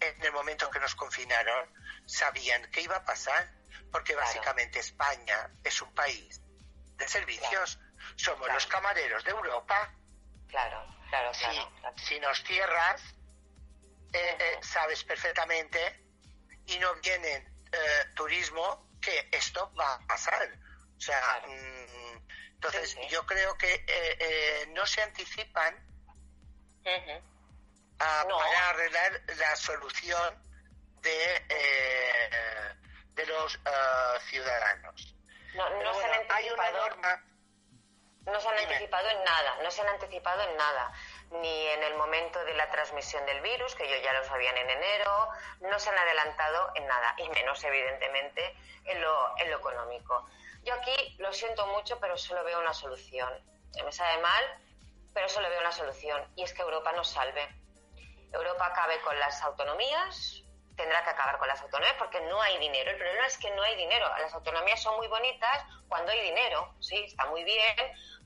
[0.00, 1.72] en el momento que nos confinaron,
[2.06, 3.50] sabían que iba a pasar,
[3.92, 4.26] porque Claro.
[4.26, 6.40] básicamente España es un país
[6.96, 7.78] de servicios,
[8.16, 8.54] somos Claro.
[8.54, 9.92] los camareros de Europa,
[10.48, 11.70] Claro, claro, si, claro.
[11.80, 11.98] claro.
[11.98, 13.02] si nos cierras,
[14.12, 16.00] eh, eh, sabes perfectamente
[16.68, 17.42] y no vienen
[17.72, 20.48] eh, turismo que esto va a pasar.
[20.96, 21.48] O sea, Claro.
[21.48, 23.08] mm, entonces Sí, sí.
[23.08, 23.84] yo creo que eh,
[24.20, 25.74] eh, no se anticipan
[26.84, 27.22] Ujú.
[28.00, 28.38] a- No.
[28.38, 30.42] para arreglar la solución
[31.02, 32.74] de, eh,
[33.14, 35.14] de los eh, ciudadanos.
[35.54, 37.24] No, no se han hay una norma
[38.26, 38.72] No se han Dime.
[38.74, 40.92] anticipado en nada, no se han anticipado en nada,
[41.30, 44.70] ni en el momento de la transmisión del virus, que ellos ya lo sabían en
[44.70, 45.28] enero,
[45.60, 48.54] no se han adelantado en nada, y menos evidentemente
[48.84, 50.26] en lo, en lo económico.
[50.64, 53.32] Yo aquí lo siento mucho, pero solo veo una solución.
[53.84, 54.44] Me sabe mal,
[55.14, 57.48] pero solo veo una solución, y es que Europa nos salve.
[58.32, 60.42] Europa acabe con las autonomías,
[60.76, 62.90] tendrá que acabar con las autonomías porque no hay dinero.
[62.90, 64.08] El problema es que no hay dinero.
[64.18, 67.76] Las autonomías son muy bonitas cuando hay dinero, sí, está muy bien,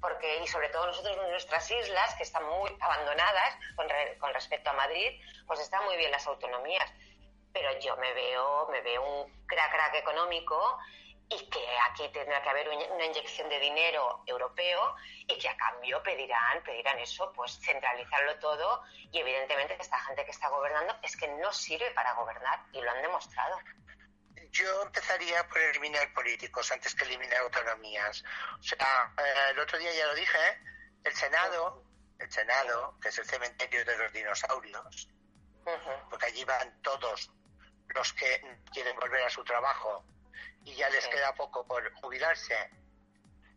[0.02, 4.68] porque y sobre todo nosotros nuestras islas que están muy abandonadas con, re- con respecto
[4.68, 6.92] a Madrid, pues están muy bien las autonomías.
[7.54, 10.78] Pero yo me veo, me veo un crack crack económico
[11.28, 14.94] y que aquí tendrá que haber un- una inyección de dinero europeo
[15.28, 18.82] y que a cambio pedirán, pedirán eso, pues centralizarlo todo
[19.12, 22.90] y evidentemente esta gente que está gobernando es que no sirve para gobernar y lo
[22.90, 23.56] han demostrado.
[24.52, 28.22] Yo empezaría por eliminar políticos antes que eliminar autonomías.
[28.60, 30.58] O sea, eh, el otro día ya lo dije, ¿eh?
[31.04, 31.84] el Senado,
[32.18, 35.08] el Senado, que es el cementerio de los dinosaurios,
[36.10, 37.30] porque allí van todos
[37.88, 40.04] los que quieren volver a su trabajo
[40.64, 42.70] y ya les queda poco por jubilarse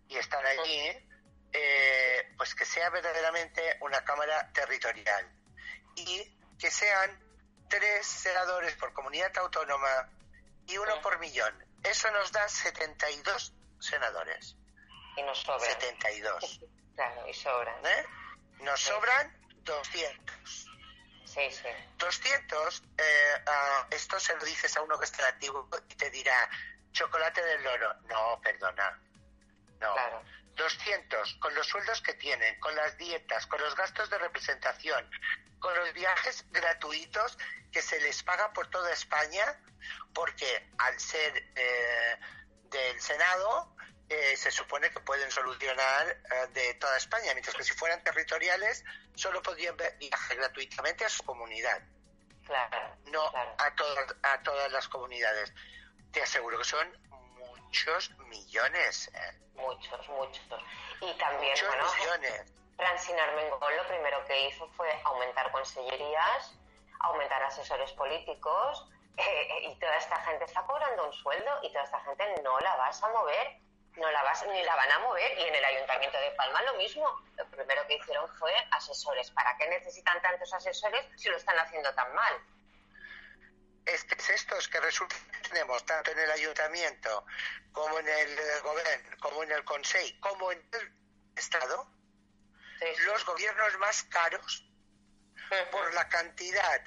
[0.08, 1.10] y están allí,
[1.52, 5.30] eh, pues que sea verdaderamente una Cámara territorial
[5.96, 7.20] y que sean
[7.70, 10.10] tres senadores por comunidad autónoma
[10.68, 11.54] y uno por millón.
[11.84, 14.56] Eso nos da 72 senadores.
[15.18, 15.62] Y nos sobran.
[15.72, 16.60] 72.
[16.96, 17.86] Claro, y sobran.
[17.86, 18.06] ¿eh?
[18.62, 18.86] Nos Sí.
[18.88, 20.66] sobran 200.
[21.26, 21.68] Sí, sí.
[21.98, 26.50] 200, eh, ah, esto se lo dices a uno que está antiguo y te dirá,
[26.94, 27.94] chocolate del loro.
[28.04, 28.98] No, perdona.
[29.82, 29.94] No.
[29.94, 30.24] Claro.
[30.56, 35.10] 200, con los sueldos que tienen, con las dietas, con los gastos de representación,
[35.60, 37.38] con los viajes gratuitos
[37.72, 39.60] que se les paga por toda España,
[40.14, 42.18] porque al ser eh,
[42.70, 43.76] del Senado
[44.10, 48.84] eh, se supone que pueden solucionar eh, de toda España, mientras que si fueran territoriales
[49.16, 51.82] solo podrían viajar gratuitamente a su comunidad,
[52.46, 52.96] Claro.
[53.06, 53.56] no claro.
[53.58, 55.52] a, todas, a todas las comunidades.
[56.12, 56.88] Te aseguro que son
[57.76, 60.64] muchos millones, eh, Muchos, muchos.
[61.02, 62.54] Y también, muchos bueno, millones.
[62.78, 66.54] Francine Armengol lo primero que hizo fue aumentar consellerías,
[67.02, 72.00] aumentar asesores políticos eh, y toda esta gente está cobrando un sueldo y toda esta
[72.02, 73.60] gente no la vas a mover,
[73.98, 76.76] no la vas ni la van a mover y en el Ayuntamiento de Palma lo
[76.76, 77.06] mismo.
[77.36, 79.32] Lo primero que hicieron fue asesores.
[79.32, 82.36] ¿Para qué necesitan tantos asesores si lo están haciendo tan mal?
[83.86, 87.26] Es que es estos que resulta que tenemos tanto en el ayuntamiento
[87.72, 90.92] como en el eh, gobierno, como en el consejo, como en el
[91.36, 91.92] estado,
[92.80, 94.66] Sí, los gobiernos más caros
[95.72, 96.82] por la cantidad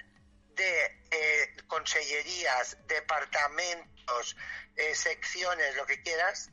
[0.54, 4.36] de eh, consellerías, departamentos,
[4.76, 6.50] eh, secciones, lo que quieras,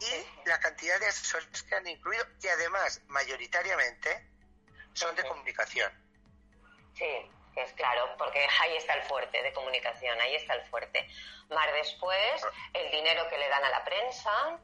[0.00, 4.28] y la cantidad de asesores que han incluido, y además, mayoritariamente,
[4.94, 5.92] son de comunicación.
[6.96, 11.06] Sí, es claro, porque ahí está el fuerte de comunicación, ahí está el fuerte.
[11.50, 14.58] Más después, el dinero que le dan a la prensa,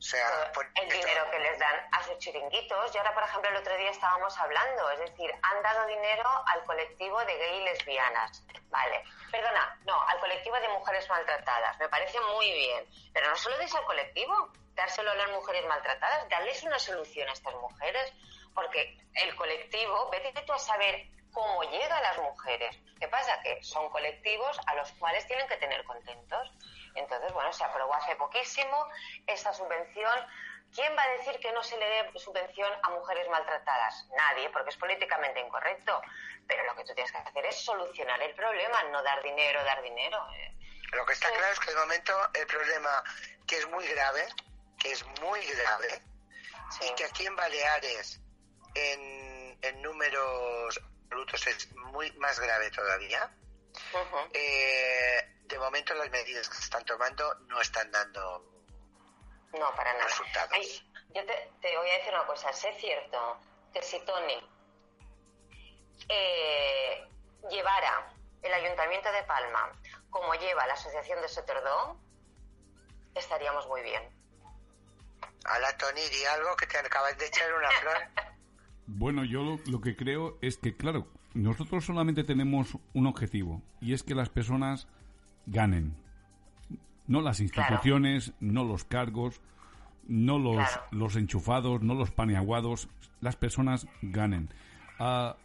[0.00, 2.94] O sea, por el dinero que les dan a sus chiringuitos.
[2.94, 6.64] Y ahora, por ejemplo, el otro día estábamos hablando, es decir, han dado dinero al
[6.64, 8.42] colectivo de gay y lesbianas.
[8.70, 11.78] Vale, perdona, no, al colectivo de mujeres maltratadas.
[11.78, 12.86] Me parece muy bien.
[13.12, 17.32] Pero no solo des al colectivo, dárselo a las mujeres maltratadas, darles una solución a
[17.32, 18.10] estas mujeres.
[18.54, 22.76] Porque el colectivo, vete tú a saber cómo llega a las mujeres.
[22.98, 23.40] ¿Qué pasa?
[23.42, 26.52] Que son colectivos a los cuales tienen que tener contentos.
[26.94, 28.86] Entonces, bueno, se aprobó hace poquísimo
[29.26, 30.26] esta subvención.
[30.74, 34.06] ¿Quién va a decir que no se le dé subvención a mujeres maltratadas?
[34.16, 36.00] Nadie, porque es políticamente incorrecto.
[36.46, 39.82] Pero lo que tú tienes que hacer es solucionar el problema, no dar dinero, dar
[39.82, 40.24] dinero.
[40.92, 41.34] Lo que está Sí.
[41.34, 43.02] claro es que de momento el problema
[43.46, 44.26] que es muy grave,
[44.78, 46.02] que es muy grave,
[46.70, 46.86] Sí.
[46.88, 48.20] y que aquí en Baleares
[48.74, 50.80] en, en números
[51.46, 53.30] es muy más grave todavía,
[54.32, 58.44] eh, de momento las medidas que se están tomando no están dando
[59.52, 60.04] No, para nada.
[60.06, 60.50] resultados.
[60.52, 62.52] Ay, yo te, te voy a decir una cosa.
[62.52, 63.40] Sé cierto
[63.72, 64.48] que si Tony
[66.08, 67.08] eh,
[67.50, 69.72] llevara el Ayuntamiento de Palma
[70.10, 71.98] como lleva la Asociación de Soterdó,
[73.14, 74.02] estaríamos muy bien.
[75.44, 77.96] a la Tony di algo que te acabas de echar una flor.
[78.92, 83.92] Bueno, yo lo, lo que creo es que, claro, nosotros solamente tenemos un objetivo y
[83.92, 84.88] es que las personas
[85.46, 85.94] ganen.
[87.06, 89.40] No las instituciones, no los cargos,
[90.08, 90.82] no los, Claro.
[90.92, 92.88] los enchufados, no los paneaguados.
[93.20, 94.48] Las personas ganen.
[94.98, 95.36] Ah,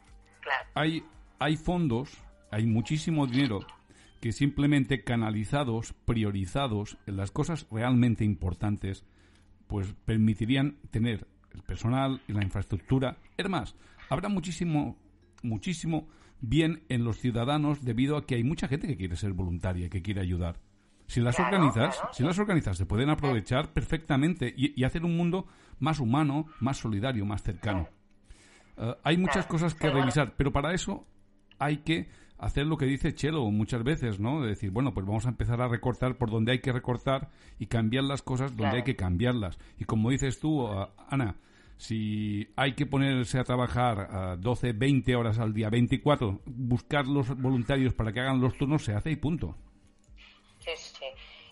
[0.42, 0.70] Claro.
[0.76, 1.04] hay,
[1.40, 2.18] hay fondos,
[2.52, 3.60] hay muchísimo dinero
[4.22, 9.04] que simplemente canalizados, priorizados en las cosas realmente importantes,
[9.68, 13.18] pues permitirían tener el personal y la infraestructura.
[13.38, 13.76] Es más,
[14.10, 14.98] habrá muchísimo,
[15.44, 16.08] muchísimo
[16.42, 20.02] bien en los ciudadanos debido a que hay mucha gente que quiere ser voluntaria, que
[20.02, 20.58] quiere ayudar.
[21.08, 22.14] Si las Claro, organizas, claro.
[22.14, 25.48] si las organizas, se pueden aprovechar perfectamente y, y hacer un mundo
[25.80, 27.88] más humano, más solidario, más cercano.
[28.78, 31.06] Eh, hay muchas cosas que revisar, pero para eso
[31.60, 34.42] hay que hacer lo que dice Chelo muchas veces, ¿no?
[34.42, 37.30] De decir, bueno, pues vamos a empezar a recortar por donde hay que recortar
[37.60, 38.76] y cambiar las cosas donde Claro.
[38.78, 39.58] hay que cambiarlas.
[39.80, 41.36] Y como dices tú, ah, Ana,
[41.78, 47.30] si hay que ponerse a trabajar ah, 12, 20 horas al día, 24, buscar los
[47.40, 49.56] voluntarios para que hagan los turnos, se hace y punto.
[50.60, 51.06] Sí, sí.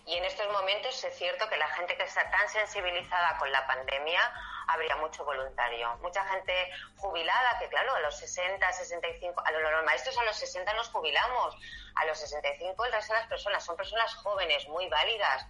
[0.06, 3.66] Y en estos momentos es cierto que la gente que está tan sensibilizada con la
[3.66, 4.20] pandemia
[4.68, 5.96] habría mucho voluntario.
[6.02, 10.36] Mucha gente jubilada que, claro, a los 60, 65, a los, los maestros a los
[10.36, 11.56] 60 nos jubilamos,
[11.96, 15.46] a los 65 el resto de las personas son personas jóvenes, muy válidas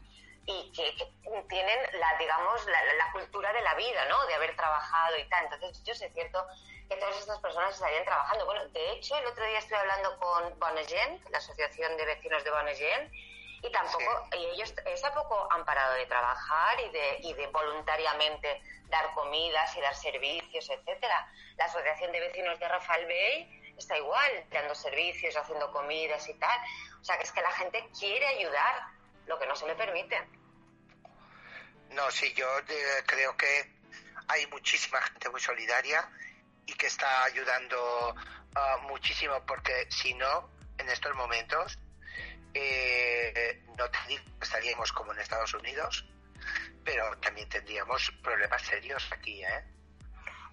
[0.47, 4.27] y que, que tienen la, digamos, la, la cultura de la vida, ¿no?
[4.27, 5.45] De haber trabajado y tal.
[5.45, 6.47] Entonces, yo sé cierto
[6.89, 8.45] que todas estas personas estarían trabajando.
[8.45, 12.51] Bueno, de hecho, el otro día estuve hablando con Bonegent, la Asociación de Vecinos de
[12.51, 13.13] Bonegent,
[13.65, 19.13] y tampoco, y ellos tampoco han parado de trabajar y de, y de voluntariamente dar
[19.15, 21.27] comidas y dar servicios, etcétera.
[21.57, 26.61] La Asociación de Vecinos de Rafael Bey está igual, dando servicios, haciendo comidas y tal.
[27.01, 28.83] O sea, que es que la gente quiere ayudar,
[29.27, 30.23] lo que no se le permite.
[31.91, 33.73] No, sí, yo eh, creo que
[34.29, 36.07] hay muchísima gente muy solidaria
[36.67, 38.15] y que está ayudando
[38.57, 41.79] ah, muchísimo porque si no, en estos momentos,
[42.55, 46.05] eh, no te digo que estaríamos como en Estados Unidos,
[46.85, 49.65] pero también tendríamos problemas serios aquí, ¿eh?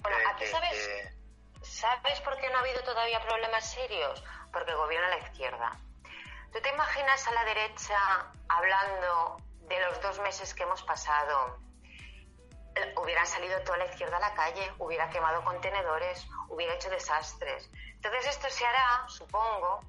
[0.01, 1.13] Bueno, Eh, aquí sabes,
[1.61, 4.23] ¿sabes por qué no ha habido todavía problemas serios?
[4.51, 5.77] Porque gobierna la izquierda.
[6.51, 7.97] ¿Tú te imaginas a la derecha
[8.49, 9.37] hablando
[9.67, 11.59] de los dos meses que hemos pasado?
[12.75, 17.69] Eh, Hubieran salido toda la izquierda a la calle, hubiera quemado contenedores, hubiera hecho desastres.
[17.95, 19.81] Entonces esto se hará, supongo,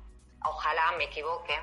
[0.44, 1.58] ojalá me equivoque,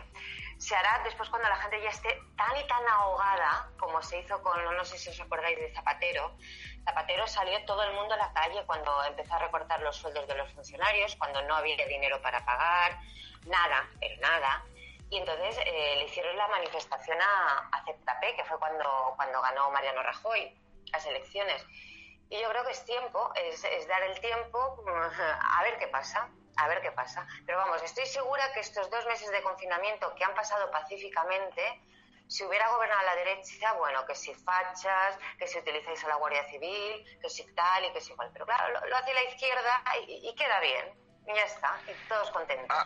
[0.59, 4.41] se hará después cuando la gente ya esté tan y tan ahogada como se hizo
[4.43, 6.35] con, no sé si os acordáis de Zapatero.
[6.83, 10.35] Zapatero salió todo el mundo a la calle cuando empezó a recortar los sueldos de
[10.35, 12.99] los funcionarios, cuando no había dinero para pagar,
[13.45, 14.65] nada, pero nada.
[15.09, 19.71] Y entonces eh, le hicieron la manifestación a, a ZP, que fue cuando, cuando ganó
[19.71, 20.53] Mariano Rajoy
[20.91, 21.65] las elecciones.
[22.29, 24.83] Y yo creo que es tiempo, es, es dar el tiempo
[25.41, 26.29] a ver qué pasa,
[26.59, 27.25] a ver qué pasa.
[27.45, 31.81] Pero vamos, estoy segura que estos dos meses de confinamiento que han pasado pacíficamente
[32.27, 36.43] Si hubiera gobernado la derecha, bueno, que si fachas, que si utilizáis a la Guardia
[36.47, 38.29] Civil, que si tal y que si igual.
[38.31, 40.85] Pero claro, lo, hace la izquierda y, y queda bien.
[41.25, 42.67] Y ya está, y todos contentos.
[42.69, 42.85] Ah,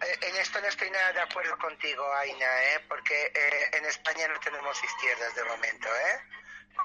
[0.00, 2.80] eh, en esto no estoy nada de acuerdo contigo, Aina, ¿eh?
[2.88, 6.20] porque eh, en España no tenemos izquierdas de momento, ¿eh?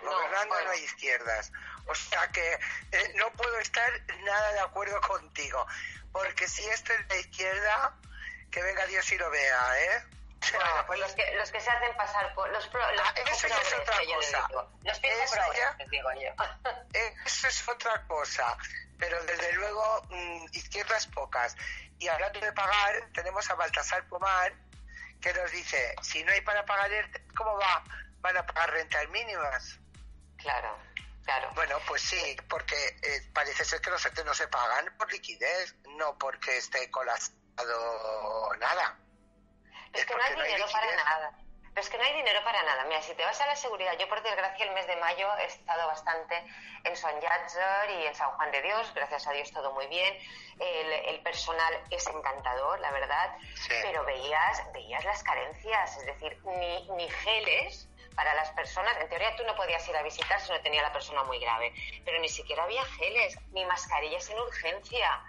[0.02, 1.52] Gobernando no hay izquierdas.
[1.86, 2.54] O sea que
[2.92, 3.92] eh, no puedo estar
[4.24, 5.66] nada de acuerdo contigo,
[6.12, 7.94] porque si esto es la izquierda,
[8.52, 10.04] que venga Dios y lo vea, ¿eh?
[10.54, 13.48] Bueno, pues los que, los que se hacen pasar por los, pro, los Ah, eso
[13.48, 14.48] ya es progres, otra cosa.
[14.50, 14.72] digo.
[14.84, 16.30] Los pinta Eso progres, ya- les digo yo.
[17.26, 18.58] Eso es otra cosa,
[19.00, 21.56] pero desde luego mm, izquierdas pocas.
[21.98, 24.54] Y hablando de pagar, tenemos a Baltasar Pomar
[25.22, 26.90] que nos dice, si no hay para pagar,
[27.38, 27.82] ¿cómo va?
[28.20, 29.80] ¿Van a pagar rentas mínimas?
[30.44, 30.78] Claro,
[31.26, 31.52] claro.
[31.56, 35.76] Bueno, pues sí, porque eh, parece ser que los ERTE no se pagan por liquidez,
[35.98, 38.98] no porque esté colapsado nada.
[39.94, 41.32] Es Es que no hay porque no hay dinero para nada.
[41.74, 42.84] Pero es que no hay dinero para nada.
[42.86, 45.46] Mira, si te vas a la seguridad, yo por desgracia el mes de mayo he
[45.46, 46.36] estado bastante
[46.84, 50.16] en Son Llàtzer y en San Juan de Dios, gracias a Dios todo muy bien.
[50.60, 53.74] El, el personal es encantador, la verdad, Sí.
[53.82, 58.96] pero veías, veías las carencias, es decir, ni, ni geles para las personas.
[59.00, 61.74] En teoría tú no podías ir a visitar si no tenía la persona muy grave,
[62.06, 65.24] pero ni siquiera había geles, ni mascarillas en urgencia.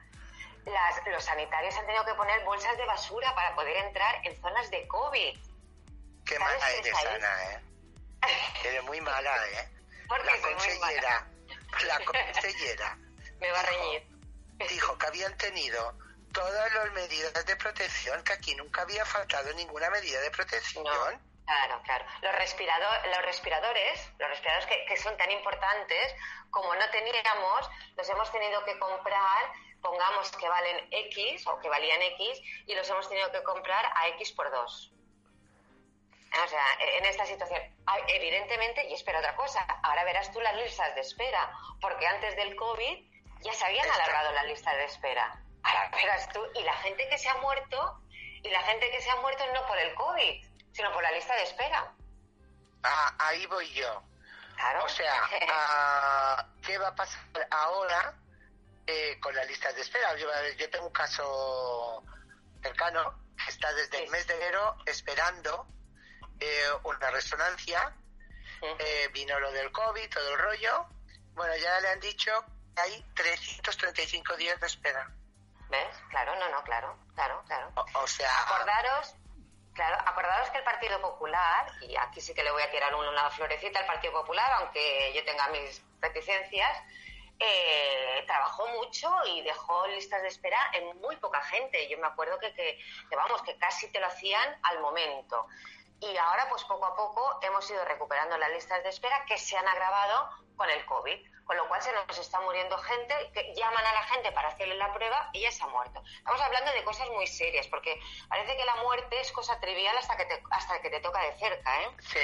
[0.65, 4.71] Las- los sanitarios han tenido que poner bolsas de basura para poder entrar en zonas
[4.71, 5.37] de COVID.
[6.25, 6.95] Qué ¿Sabes mala eres?
[7.05, 7.61] Ana, ¿eh?
[8.65, 9.69] Eres muy mala, ¿eh?
[10.09, 11.27] Porque La consellera,
[11.87, 12.97] la consellera
[13.41, 14.07] Me va a reñir.
[14.71, 15.99] dijo que habían tenido
[16.33, 20.83] todas las medidas de protección, que aquí nunca había faltado ninguna medida de protección.
[20.85, 22.05] No, claro, claro.
[22.23, 26.15] Los, respirador, los respiradores, los respiradores que, que son tan importantes,
[26.51, 32.01] como no teníamos, los hemos tenido que comprar, pongamos que valen X o que valían
[32.03, 34.95] X, y los hemos tenido que comprar a X por 2.
[36.43, 37.61] O sea, en esta situación,
[38.09, 42.57] evidentemente, y espera otra cosa, ahora verás tú las listas de espera, porque antes del
[42.57, 43.05] COVID
[43.41, 45.41] ya se habían alargado las listas de espera.
[45.63, 48.01] Ahora verás tú, y la gente que se ha muerto,
[48.43, 51.35] y la gente que se ha muerto no por el COVID, sino por la lista
[51.37, 51.93] de espera.
[52.83, 54.03] Ah, ahí voy yo.
[54.57, 54.85] Claro.
[54.85, 55.15] O sea,
[55.51, 58.15] ah, ¿qué va a pasar ahora
[58.87, 60.15] eh, con las listas de espera?
[60.17, 62.03] Yo, yo tengo un caso
[62.61, 65.67] cercano que está desde el mes de enero esperando
[66.41, 67.95] eh, una resonancia.
[68.79, 70.87] Eh, vino lo del COVID, todo el rollo.
[71.35, 72.33] Bueno, ya le han dicho
[72.75, 75.11] que hay 335 días de espera.
[75.69, 75.97] ¿Ves?
[76.11, 77.73] Claro, no, no, claro, claro, claro.
[77.77, 79.15] O, o sea, Acordaros,
[79.75, 83.31] claro, acordaros que el Partido Popular, y aquí sí que le voy a tirar una
[83.31, 86.83] florecita al Partido Popular, aunque yo tenga mis reticencias,
[87.39, 91.89] eh, trabajó mucho y dejó listas de espera en muy poca gente.
[91.89, 92.79] Yo me acuerdo que, que,
[93.11, 95.47] que, vamos, que casi te lo hacían al momento.
[96.01, 99.57] Y ahora, pues poco a poco, hemos ido recuperando las listas de espera que se
[99.57, 101.35] han agravado con el COVID.
[101.45, 104.77] Con lo cual se nos está muriendo gente, que llaman a la gente para hacerle
[104.77, 106.03] la prueba y ya se ha muerto.
[106.17, 110.17] Estamos hablando de cosas muy serias, porque parece que la muerte es cosa trivial hasta
[110.17, 111.91] que te, hasta que te toca de cerca, ¿eh?
[112.01, 112.19] Sí,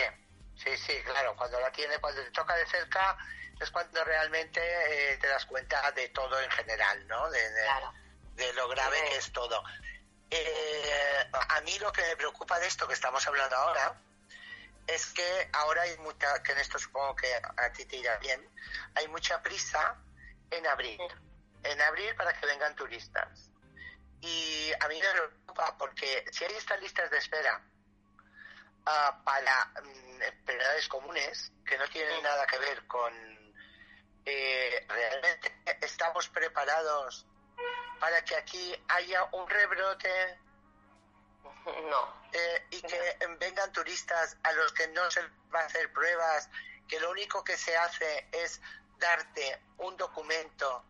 [0.56, 1.36] sí, sí, claro.
[1.36, 3.18] Cuando la tiene, cuando te toca de cerca,
[3.60, 4.60] es cuando realmente
[5.12, 7.28] eh, te das cuenta de todo en general, ¿no?
[7.30, 7.92] De, de, Claro.
[8.36, 9.04] de lo grave Sí.
[9.10, 9.62] que es todo.
[10.30, 14.00] Eh, a mí lo que me preocupa de esto que estamos hablando ahora
[14.86, 18.48] es que ahora hay mucha, que en esto supongo que a ti te irá bien,
[18.94, 19.96] hay mucha prisa
[20.50, 21.00] en abrir,
[21.62, 23.50] en abrir para que vengan turistas.
[24.20, 27.62] Y a mí me preocupa porque si hay estas listas de espera
[28.86, 33.12] ah, para mm, enfermedades comunes que no tienen nada que ver con
[34.24, 37.26] eh, realmente estamos preparados
[37.98, 40.38] para que aquí haya un rebrote
[41.88, 42.14] No.
[42.32, 45.22] eh, y que vengan turistas a los que no se
[45.54, 46.48] va a hacer pruebas,
[46.88, 48.60] que lo único que se hace es
[48.98, 50.84] darte un documento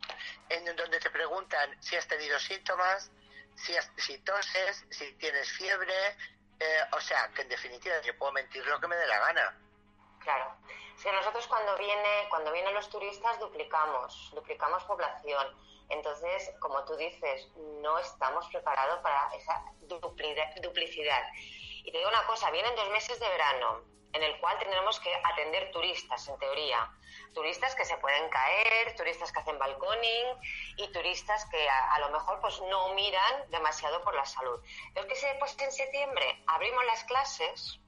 [0.49, 3.11] en donde te preguntan si has tenido síntomas,
[3.55, 6.17] si, has- si toses, si tienes fiebre,
[6.59, 9.59] eh, o sea, que en definitiva yo puedo mentir lo que me dé la gana.
[10.21, 10.57] Claro.
[10.97, 15.57] Es que nosotros cuando viene, cuando vienen los turistas duplicamos, duplicamos población.
[15.91, 17.49] Entonces, como tú dices,
[17.83, 21.23] no estamos preparados para esa duplicidad.
[21.85, 23.83] Y te digo una cosa, vienen dos meses de verano,
[24.13, 26.91] en el cual tendremos que atender turistas, en teoría.
[27.35, 30.27] Turistas que se pueden caer, turistas que hacen balconing
[30.77, 34.61] y turistas que a, lo mejor pues no miran demasiado por la salud.
[34.95, 37.81] Es que si después en septiembre abrimos las clases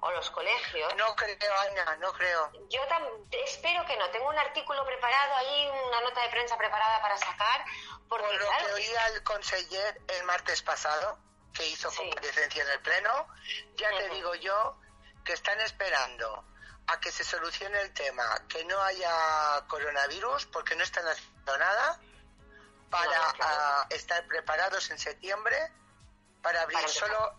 [0.00, 2.50] o los colegios, No creo, Ana, no creo.
[2.68, 3.08] yo tam-
[3.44, 4.08] espero que no.
[4.10, 7.64] Tengo un artículo preparado ahí, una nota de prensa preparada para sacar,
[8.08, 11.18] porque Por lo claro, que oí al conseller el martes pasado,
[11.52, 11.96] que hizo Sí.
[11.98, 13.28] comparecencia en el Pleno,
[13.76, 14.78] ya te digo yo
[15.24, 16.44] que están esperando
[16.88, 21.98] a que se solucione el tema, que no haya coronavirus, porque no están haciendo nada
[22.90, 25.72] para No, ah, estar preparados en septiembre
[26.42, 26.78] para abrir.
[26.78, 27.38] Para solo,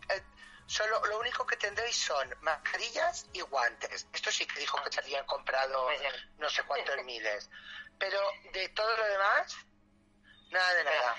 [0.68, 4.08] solo lo único que tendréis son mascarillas y guantes.
[4.14, 5.90] Esto sí que dijo que se habían comprado
[6.38, 7.50] no sé cuántos miles.
[7.98, 8.20] Pero
[8.54, 9.58] de todo lo demás,
[10.52, 11.16] nada de nada.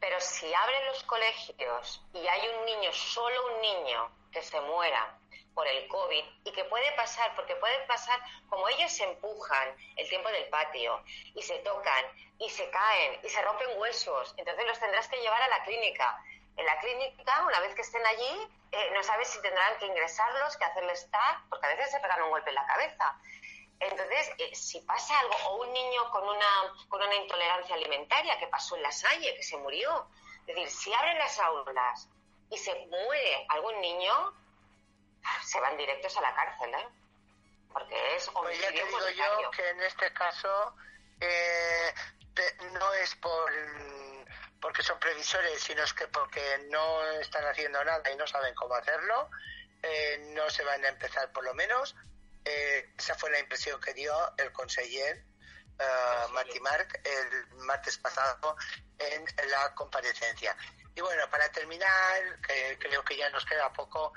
[0.00, 5.18] Pero si abren los colegios y hay un niño, solo un niño, que se muera
[5.54, 8.18] por el COVID y que puede pasar, porque puede pasar,
[8.48, 11.02] como ellos se empujan el tiempo del patio
[11.34, 12.04] y se tocan
[12.38, 16.24] y se caen y se rompen huesos, entonces los tendrás que llevar a la clínica.
[16.56, 20.56] En la clínica, una vez que estén allí, eh, no sabes si tendrán que ingresarlos,
[20.56, 23.16] que hacerles TAC, porque a veces se pegan un golpe en la cabeza.
[23.80, 28.46] Entonces, eh, si pasa algo, o un niño con una, con una intolerancia alimentaria, que
[28.46, 30.06] pasó en la Salle, que se murió.
[30.46, 32.08] Es decir, si abren las aulas
[32.50, 34.32] y se muere algún niño,
[35.42, 36.88] se van directos a la cárcel, ¿eh?
[37.72, 39.42] Porque es Pues ya te homicidio digo voluntario.
[39.42, 40.74] yo que en este caso
[41.20, 41.94] eh,
[42.72, 43.50] no es por
[44.62, 48.76] porque son previsores, sino es que porque no están haciendo nada y no saben cómo
[48.76, 49.28] hacerlo,
[49.82, 51.96] eh, no se van a empezar por lo menos.
[52.44, 55.24] Eh, esa fue la impresión que dio el conseller
[55.78, 58.56] eh, Martí Marc el martes pasado
[58.98, 60.56] en la comparecencia.
[60.94, 64.12] Y bueno, para terminar, que creo que ya nos queda poco,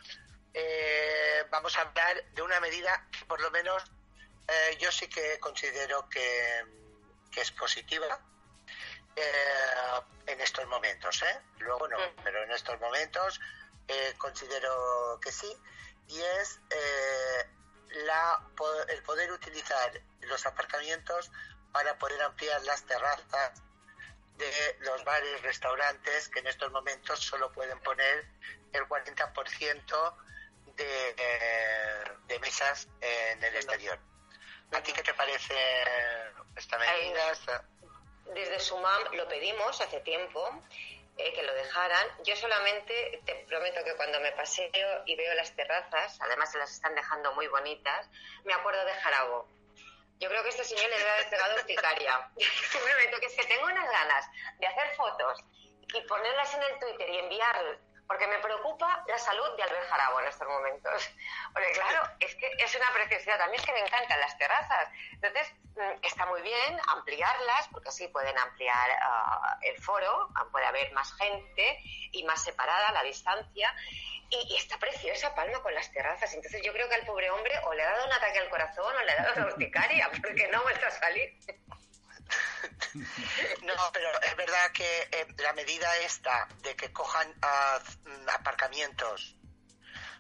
[0.54, 3.84] eh, vamos a hablar de una medida que por lo menos
[4.48, 6.66] eh, yo sí que considero que,
[7.32, 8.20] que es positiva
[9.16, 11.42] eh, en estos momentos, ¿eh?
[11.60, 12.16] Luego no, Mm.
[12.24, 13.40] pero en estos momentos
[13.88, 15.56] eh, considero que sí,
[16.08, 17.46] y es eh,
[18.06, 18.42] la,
[18.90, 19.92] el poder utilizar
[20.22, 21.32] los aparcamientos
[21.72, 23.62] para poder ampliar las terrazas
[24.38, 28.26] de los bares, restaurantes, que en estos momentos solo pueden poner
[28.74, 30.18] el 40%
[30.76, 33.98] de, eh, de mesas en el exterior.
[34.74, 35.56] ¿A ti qué te parece
[36.56, 37.32] esta medida?
[37.32, 37.64] Esta-
[38.34, 40.50] Desde Sumam lo pedimos hace tiempo
[41.18, 42.08] eh, que lo dejaran.
[42.24, 46.72] Yo solamente te prometo que cuando me paseo y veo las terrazas, además se las
[46.72, 48.10] están dejando muy bonitas,
[48.44, 49.48] me acuerdo de Jarabo.
[50.20, 52.30] Yo creo que este señor le debe haber pegado urticaria.
[52.36, 54.26] Que es que tengo unas ganas
[54.60, 55.40] de hacer fotos
[55.94, 60.20] y ponerlas en el Twitter y enviar, porque me preocupa la salud de Albert Jarabo
[60.22, 61.10] en estos momentos.
[61.54, 63.42] Porque claro, es que es una preciosidad.
[63.42, 64.90] A mí es que me encantan las terrazas.
[65.14, 70.92] Entonces, mm, está muy bien ampliarlas, porque así pueden ampliar ah, el foro, puede haber
[70.94, 71.80] más gente
[72.12, 73.74] y más separada la distancia.
[74.30, 76.34] Y, y está preciosa Palma con las terrazas.
[76.34, 78.96] Entonces yo creo que al pobre hombre o le ha dado un ataque al corazón
[78.96, 81.34] o le ha dado una urticaria, porque no ha vuelto a salir.
[83.62, 89.36] No, pero es verdad que eh, la medida esta de que cojan ah, mm, aparcamientos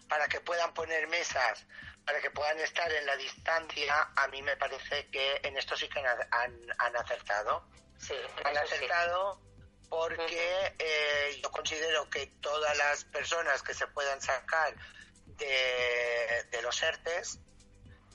[0.07, 1.65] para que puedan poner mesas,
[2.05, 5.87] para que puedan estar en la distancia, a mí me parece que en esto sí
[5.89, 7.67] que han, han- han acertado.
[7.97, 8.59] Sí, Han sí.
[8.59, 9.41] acertado
[9.89, 14.75] porque eh, yo considero que todas las personas que se puedan sacar
[15.25, 17.39] de, de los ERTES,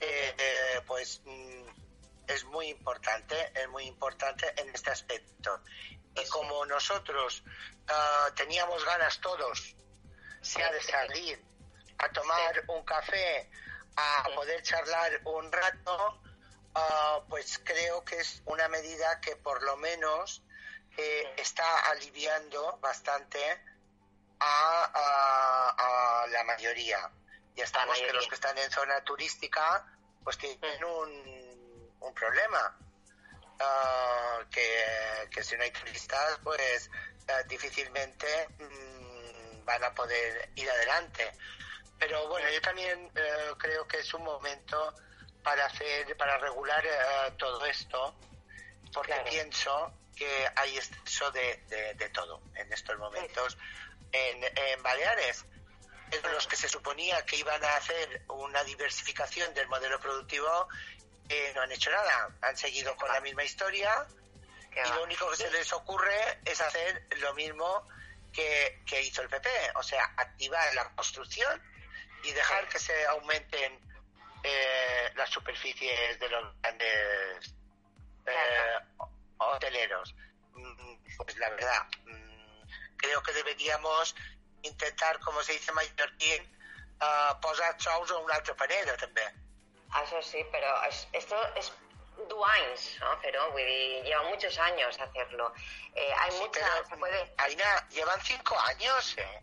[0.00, 1.66] eh, eh, pues mm,
[2.34, 5.62] es muy importante, es muy importante en este aspecto.
[6.14, 7.42] Y como nosotros
[7.88, 9.76] ah, teníamos ganas todos,
[10.40, 11.42] sea de salir
[11.98, 13.50] a tomar un café,
[13.96, 16.20] a poder charlar un rato,
[16.74, 20.42] ah, pues creo que es una medida que por lo menos
[20.96, 23.62] eh, está aliviando bastante
[24.40, 27.12] a, a- a la la
[27.54, 28.12] Ya estamos que mayoría.
[28.14, 29.86] los que están en zona turística
[30.24, 31.10] pues tienen un,
[32.00, 32.76] un problema.
[33.62, 36.90] Ah, que, que si no hay turistas pues
[37.28, 41.30] ah, difícilmente mm, van a poder ir adelante.
[41.98, 44.94] Pero bueno, yo también eh, creo que es un momento
[45.42, 48.14] para hacer, para regular eh, todo esto,
[48.94, 49.28] porque Claro.
[49.30, 53.58] pienso que hay exceso de, de, de todo en estos momentos
[54.12, 55.44] en, en Baleares.
[56.10, 60.68] En los que se suponía que iban a hacer una diversificación del modelo productivo,
[61.30, 62.28] eh, no han hecho nada.
[62.42, 64.06] Han seguido con la misma historia
[64.72, 67.88] y lo único que se les ocurre es hacer lo mismo
[68.32, 71.60] que, que hizo el PP, o sea, activar la construcción
[72.22, 73.78] y dejar que se aumenten
[74.42, 77.54] eh, las superficies de los grandes
[78.26, 78.78] eh,
[79.38, 80.14] hoteleros.
[80.52, 82.62] Mm, Pues la verdad, mm,
[82.96, 84.14] creo que deberíamos
[84.62, 86.42] intentar, como se dice en mallorquín,
[87.00, 89.26] uh, posar xous a un altre panera, també.
[89.92, 91.72] Ah, Eso sí, pero es- esto es
[92.28, 93.16] d'anys, no?
[93.22, 95.52] però vull dir, lleva muchos años hacerlo.
[95.94, 97.34] Eh, hay mucha, Pero, se puede...
[97.38, 99.40] Aina, llevan cinco años, ¿eh?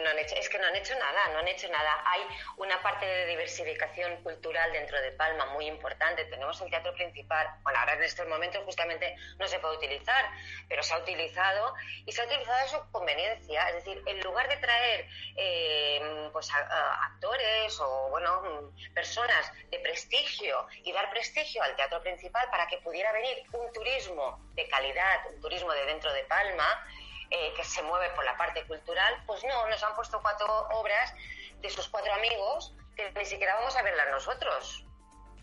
[0.00, 2.02] No han hecho, es que no han hecho nada, no han hecho nada.
[2.06, 2.22] Hay
[2.58, 6.24] una parte de diversificación cultural dentro de Palma muy importante.
[6.26, 10.30] Tenemos el teatro principal, bueno, ahora en estos momentos justamente no se puede utilizar,
[10.68, 11.74] pero se ha utilizado
[12.06, 13.68] y se ha utilizado a su conveniencia.
[13.70, 19.52] Es decir, en lugar de traer eh, pues, a- a actores o bueno, mm, personas
[19.70, 22.09] de prestigio y dar prestigio al teatro principal
[22.50, 26.86] para que pudiera venir un turismo de calidad, un turismo de dentro de Palma,
[27.30, 31.14] eh, que se mueve por la parte cultural, pues no, nos han puesto cuatro obras
[31.60, 34.84] de sus cuatro amigos que ni siquiera vamos a verlas nosotros.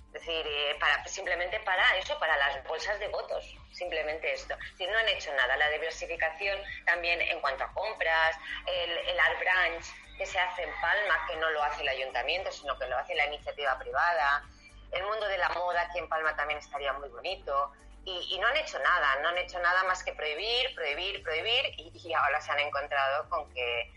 [0.08, 4.54] Es decir, eh, simplemente para eso, para las bolsas de votos, simplemente esto.
[4.56, 5.56] Es decir, no han hecho nada.
[5.58, 9.86] La diversificación también en cuanto a compras, el, el art branch
[10.18, 13.16] que se hace en Palma, que no lo hace el ayuntamiento, sino que lo hace
[13.16, 14.44] la iniciativa privada.
[14.92, 17.72] El mundo de la moda aquí en Palma también estaría muy bonito.
[18.06, 21.66] Y, y no han hecho nada, no han hecho nada más que prohibir, prohibir, prohibir,
[21.78, 23.92] y, y ahora se han encontrado con que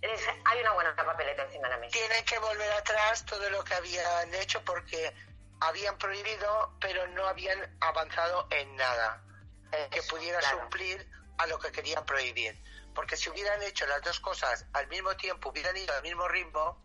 [0.00, 1.92] es- hay una buena papeleta encima de la mesa.
[1.92, 5.12] Tienen que volver atrás todo lo que habían hecho porque
[5.60, 9.22] habían prohibido, pero no habían avanzado en nada
[9.90, 10.62] que Eso, pudiera claro.
[10.62, 11.06] suplir
[11.38, 12.62] a lo que querían prohibir.
[12.94, 16.82] Porque si hubieran hecho las dos cosas al mismo tiempo, hubieran ido al mismo ritmo,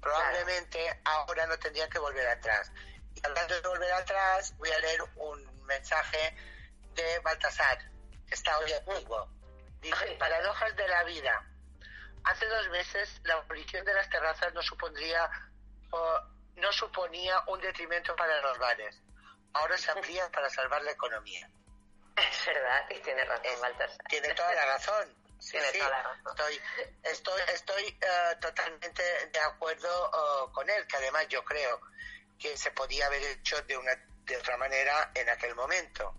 [0.00, 2.70] probablemente ahora no tendrían que volver atrás.
[3.14, 6.36] Y hablando de volver atrás, voy a leer un mensaje
[6.94, 7.78] de Baltasar,
[8.26, 9.28] que está hoy activo.
[9.80, 11.44] Dice, paradojas de la vida.
[12.24, 15.28] Hace dos meses la abolición de las terrazas no supondría
[15.90, 16.20] o
[16.56, 19.00] no suponía un detrimento para los bares.
[19.52, 21.48] Ahora se amplía para salvar la economía.
[22.16, 24.06] Es verdad, y tiene razón, Es- Baltasar.
[24.08, 25.14] Tiene toda la razón.
[25.46, 25.78] Sí, sí.
[26.24, 26.60] Estoy,
[27.04, 31.80] estoy, estoy eh, totalmente de acuerdo eh, con él, que además yo creo
[32.36, 33.92] que se podía haber hecho de una
[34.24, 36.12] de otra manera en aquel momento.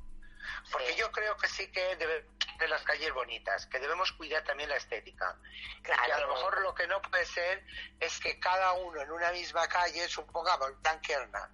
[0.71, 0.95] Porque Sí.
[0.95, 2.25] yo creo que sí que debe
[2.57, 5.37] de las calles bonitas, que debemos cuidar también la estética.
[5.83, 6.03] Claro.
[6.05, 7.65] Que a lo mejor lo que no puede ser
[7.99, 11.51] es que cada uno en una misma calle, supongamos, Blanquerna,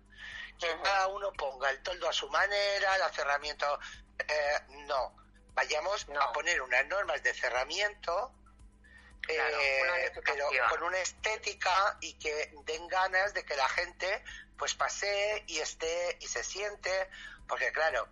[0.60, 0.84] que Ujú.
[0.84, 3.80] cada uno ponga el toldo a su manera, el cerramiento,
[4.28, 5.23] eh, no.
[5.54, 6.22] Vayamos No.
[6.22, 8.32] a poner unas normas de cerramiento,
[9.22, 14.22] Claro, eh, pero con una estética y que den ganas de que la gente
[14.58, 17.10] pues pase y esté y se siente,
[17.48, 18.08] porque claro,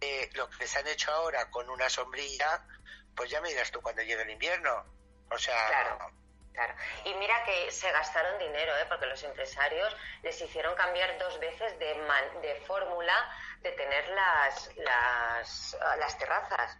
[0.00, 2.66] eh, lo que les han hecho ahora con una sombrilla,
[3.14, 4.84] pues ya me dirás tú cuando llegue el invierno.
[5.30, 6.10] O sea, Claro.
[6.52, 6.74] Claro.
[7.04, 8.84] Y mira que se gastaron dinero, ¿eh?
[8.88, 11.94] porque los empresarios les hicieron cambiar dos veces de,
[12.42, 13.14] de fórmula
[13.62, 16.76] de tener las, las, ah, las terrazas,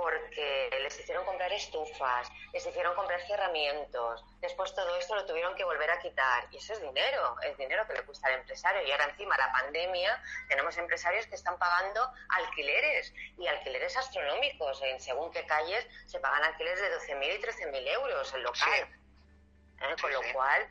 [0.00, 5.64] porque les hicieron comprar estufas, les hicieron comprar cerramientos, después todo esto lo tuvieron que
[5.64, 6.46] volver a quitar.
[6.52, 8.80] Y eso es dinero, es dinero que le cuesta al empresario.
[8.86, 14.80] Y ahora encima la pandemia, tenemos empresarios que están pagando alquileres y alquileres astronómicos.
[14.82, 18.86] En según qué calles se pagan alquileres de 12.000 y 13.000 euros el local.
[18.86, 19.84] Sí.
[19.84, 19.96] ¿eh?
[20.00, 20.32] Con Sí, lo sí.
[20.32, 20.62] cual,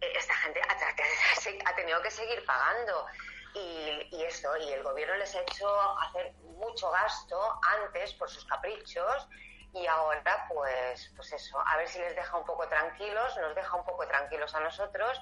[0.00, 0.62] eh, esta gente
[1.66, 3.06] ha tenido que seguir pagando.
[3.54, 8.44] Y, y esto, y el gobierno les ha hecho hacer mucho gasto antes por sus
[8.44, 9.28] caprichos
[9.72, 13.76] y ahora pues, pues eso, a ver si les deja un poco tranquilos, nos deja
[13.76, 15.20] un poco tranquilos a nosotros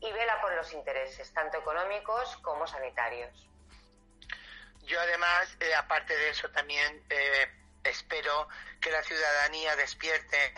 [0.00, 3.48] y vela por los intereses, tanto económicos como sanitarios.
[4.82, 7.50] Yo además, eh, aparte de eso, también eh,
[7.84, 8.48] espero
[8.80, 10.54] que la ciudadanía despierte,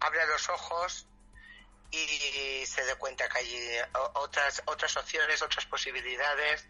[0.00, 1.06] abra los ojos
[1.92, 3.54] y se dé cuenta que hay
[3.94, 6.66] o- otras otras opciones, otras posibilidades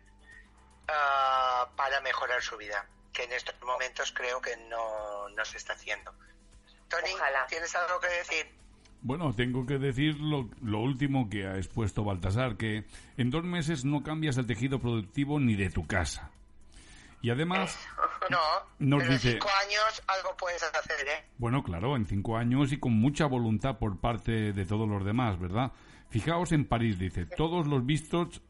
[0.88, 5.74] ah, para mejorar su vida, que en estos momentos creo que no, no se está
[5.74, 6.12] haciendo.
[6.88, 7.46] Tony, Ojalá.
[7.46, 8.46] ¿tienes algo que decir?
[9.02, 12.84] Bueno, tengo que decir lo, lo último que ha expuesto Baltasar, que
[13.16, 16.30] en dos meses no cambias el tejido productivo ni de tu casa.
[17.22, 17.78] Y además,
[18.30, 18.38] No,
[18.78, 21.24] Nos pero dice- en cinco años algo puedes hacer, ¿eh?
[21.38, 25.38] bueno, claro, en cinco años y con mucha voluntad por parte de todos los demás,
[25.38, 25.72] ¿verdad?
[26.10, 28.40] Fijaos en París, dice, todos los vistos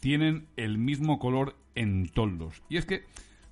[0.00, 2.62] tienen el mismo color en toldos.
[2.68, 3.04] Y es que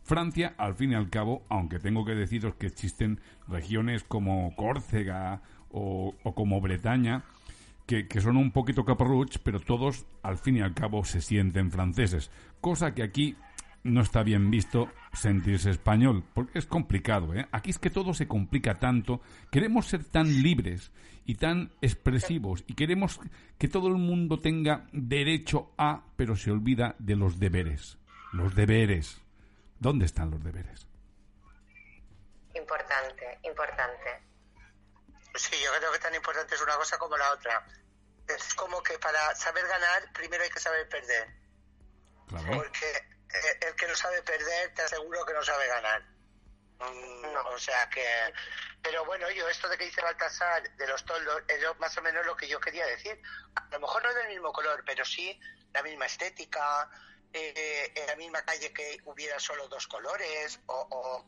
[0.02, 5.42] Francia, al fin y al cabo, aunque tengo que deciros que existen regiones como Córcega
[5.70, 7.24] o, o como Bretaña,
[7.86, 11.70] que, que son un poquito caparruch, pero todos, al fin y al cabo, se sienten
[11.70, 12.30] franceses.
[12.60, 13.36] Cosa que aquí
[13.84, 17.46] no está bien visto sentirse español, porque es complicado, ¿eh?
[17.52, 19.20] Aquí es que todo se complica tanto,
[19.50, 20.92] queremos ser tan libres
[21.24, 23.20] y tan expresivos y queremos
[23.58, 27.98] que todo el mundo tenga derecho a, pero se olvida de los deberes.
[28.32, 29.20] Los deberes.
[29.78, 30.86] ¿Dónde están los deberes?
[32.54, 34.22] Importante, importante.
[35.34, 37.66] Sí, yo creo que tan importante es una cosa como la otra.
[38.28, 41.28] Es como que para saber ganar, primero hay que saber perder.
[42.28, 42.52] Claro.
[42.52, 42.86] Porque
[43.60, 46.02] el que no sabe perder, te aseguro que no sabe ganar.
[46.80, 48.04] Mm, O sea que...
[48.82, 52.26] Pero bueno, yo esto de que dice Baltasar de los toldos es más o menos
[52.26, 53.20] lo que yo quería decir.
[53.54, 55.38] A lo mejor no es del mismo color, pero sí
[55.72, 56.90] la misma estética,
[57.32, 61.24] eh, en la misma calle que hubiera solo dos colores, o, o,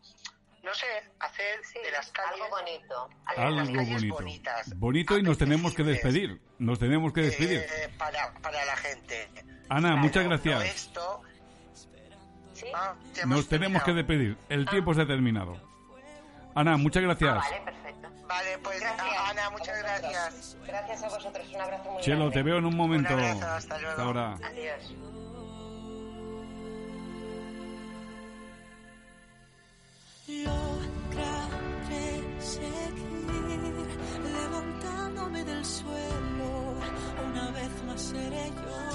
[0.65, 0.87] no sé,
[1.21, 2.33] hacer de las calles...
[2.43, 3.09] Algo bonito.
[3.27, 4.15] Algo las calles bonito.
[4.15, 6.41] bonitas, Bonito y nos tenemos que despedir.
[6.59, 7.61] Nos tenemos que despedir.
[7.61, 9.31] eh, para, para la gente.
[9.69, 10.91] Ana, muchas No gracias.
[12.75, 12.95] Ah,
[13.27, 14.37] Nos tenemos que despedir.
[14.49, 14.71] El ah.
[14.71, 15.57] tiempo se ha terminado.
[16.55, 17.37] Ana, muchas gracias.
[17.37, 18.09] Ah, vale, perfecto.
[18.29, 19.07] Vale, pues gracias.
[19.29, 20.57] Ana, muchas gracias.
[20.67, 21.47] Gracias a vosotros.
[21.55, 22.35] Un abrazo muy Chelo, grande.
[22.35, 23.15] te veo en un momento.
[23.15, 23.91] Un abrazo, hasta luego.
[23.91, 24.35] Hasta ahora.
[24.43, 24.95] Adiós.
[31.15, 33.87] Lograré seguir
[34.25, 36.75] levantándome del suelo.
[37.31, 38.85] Una vez más seré yo.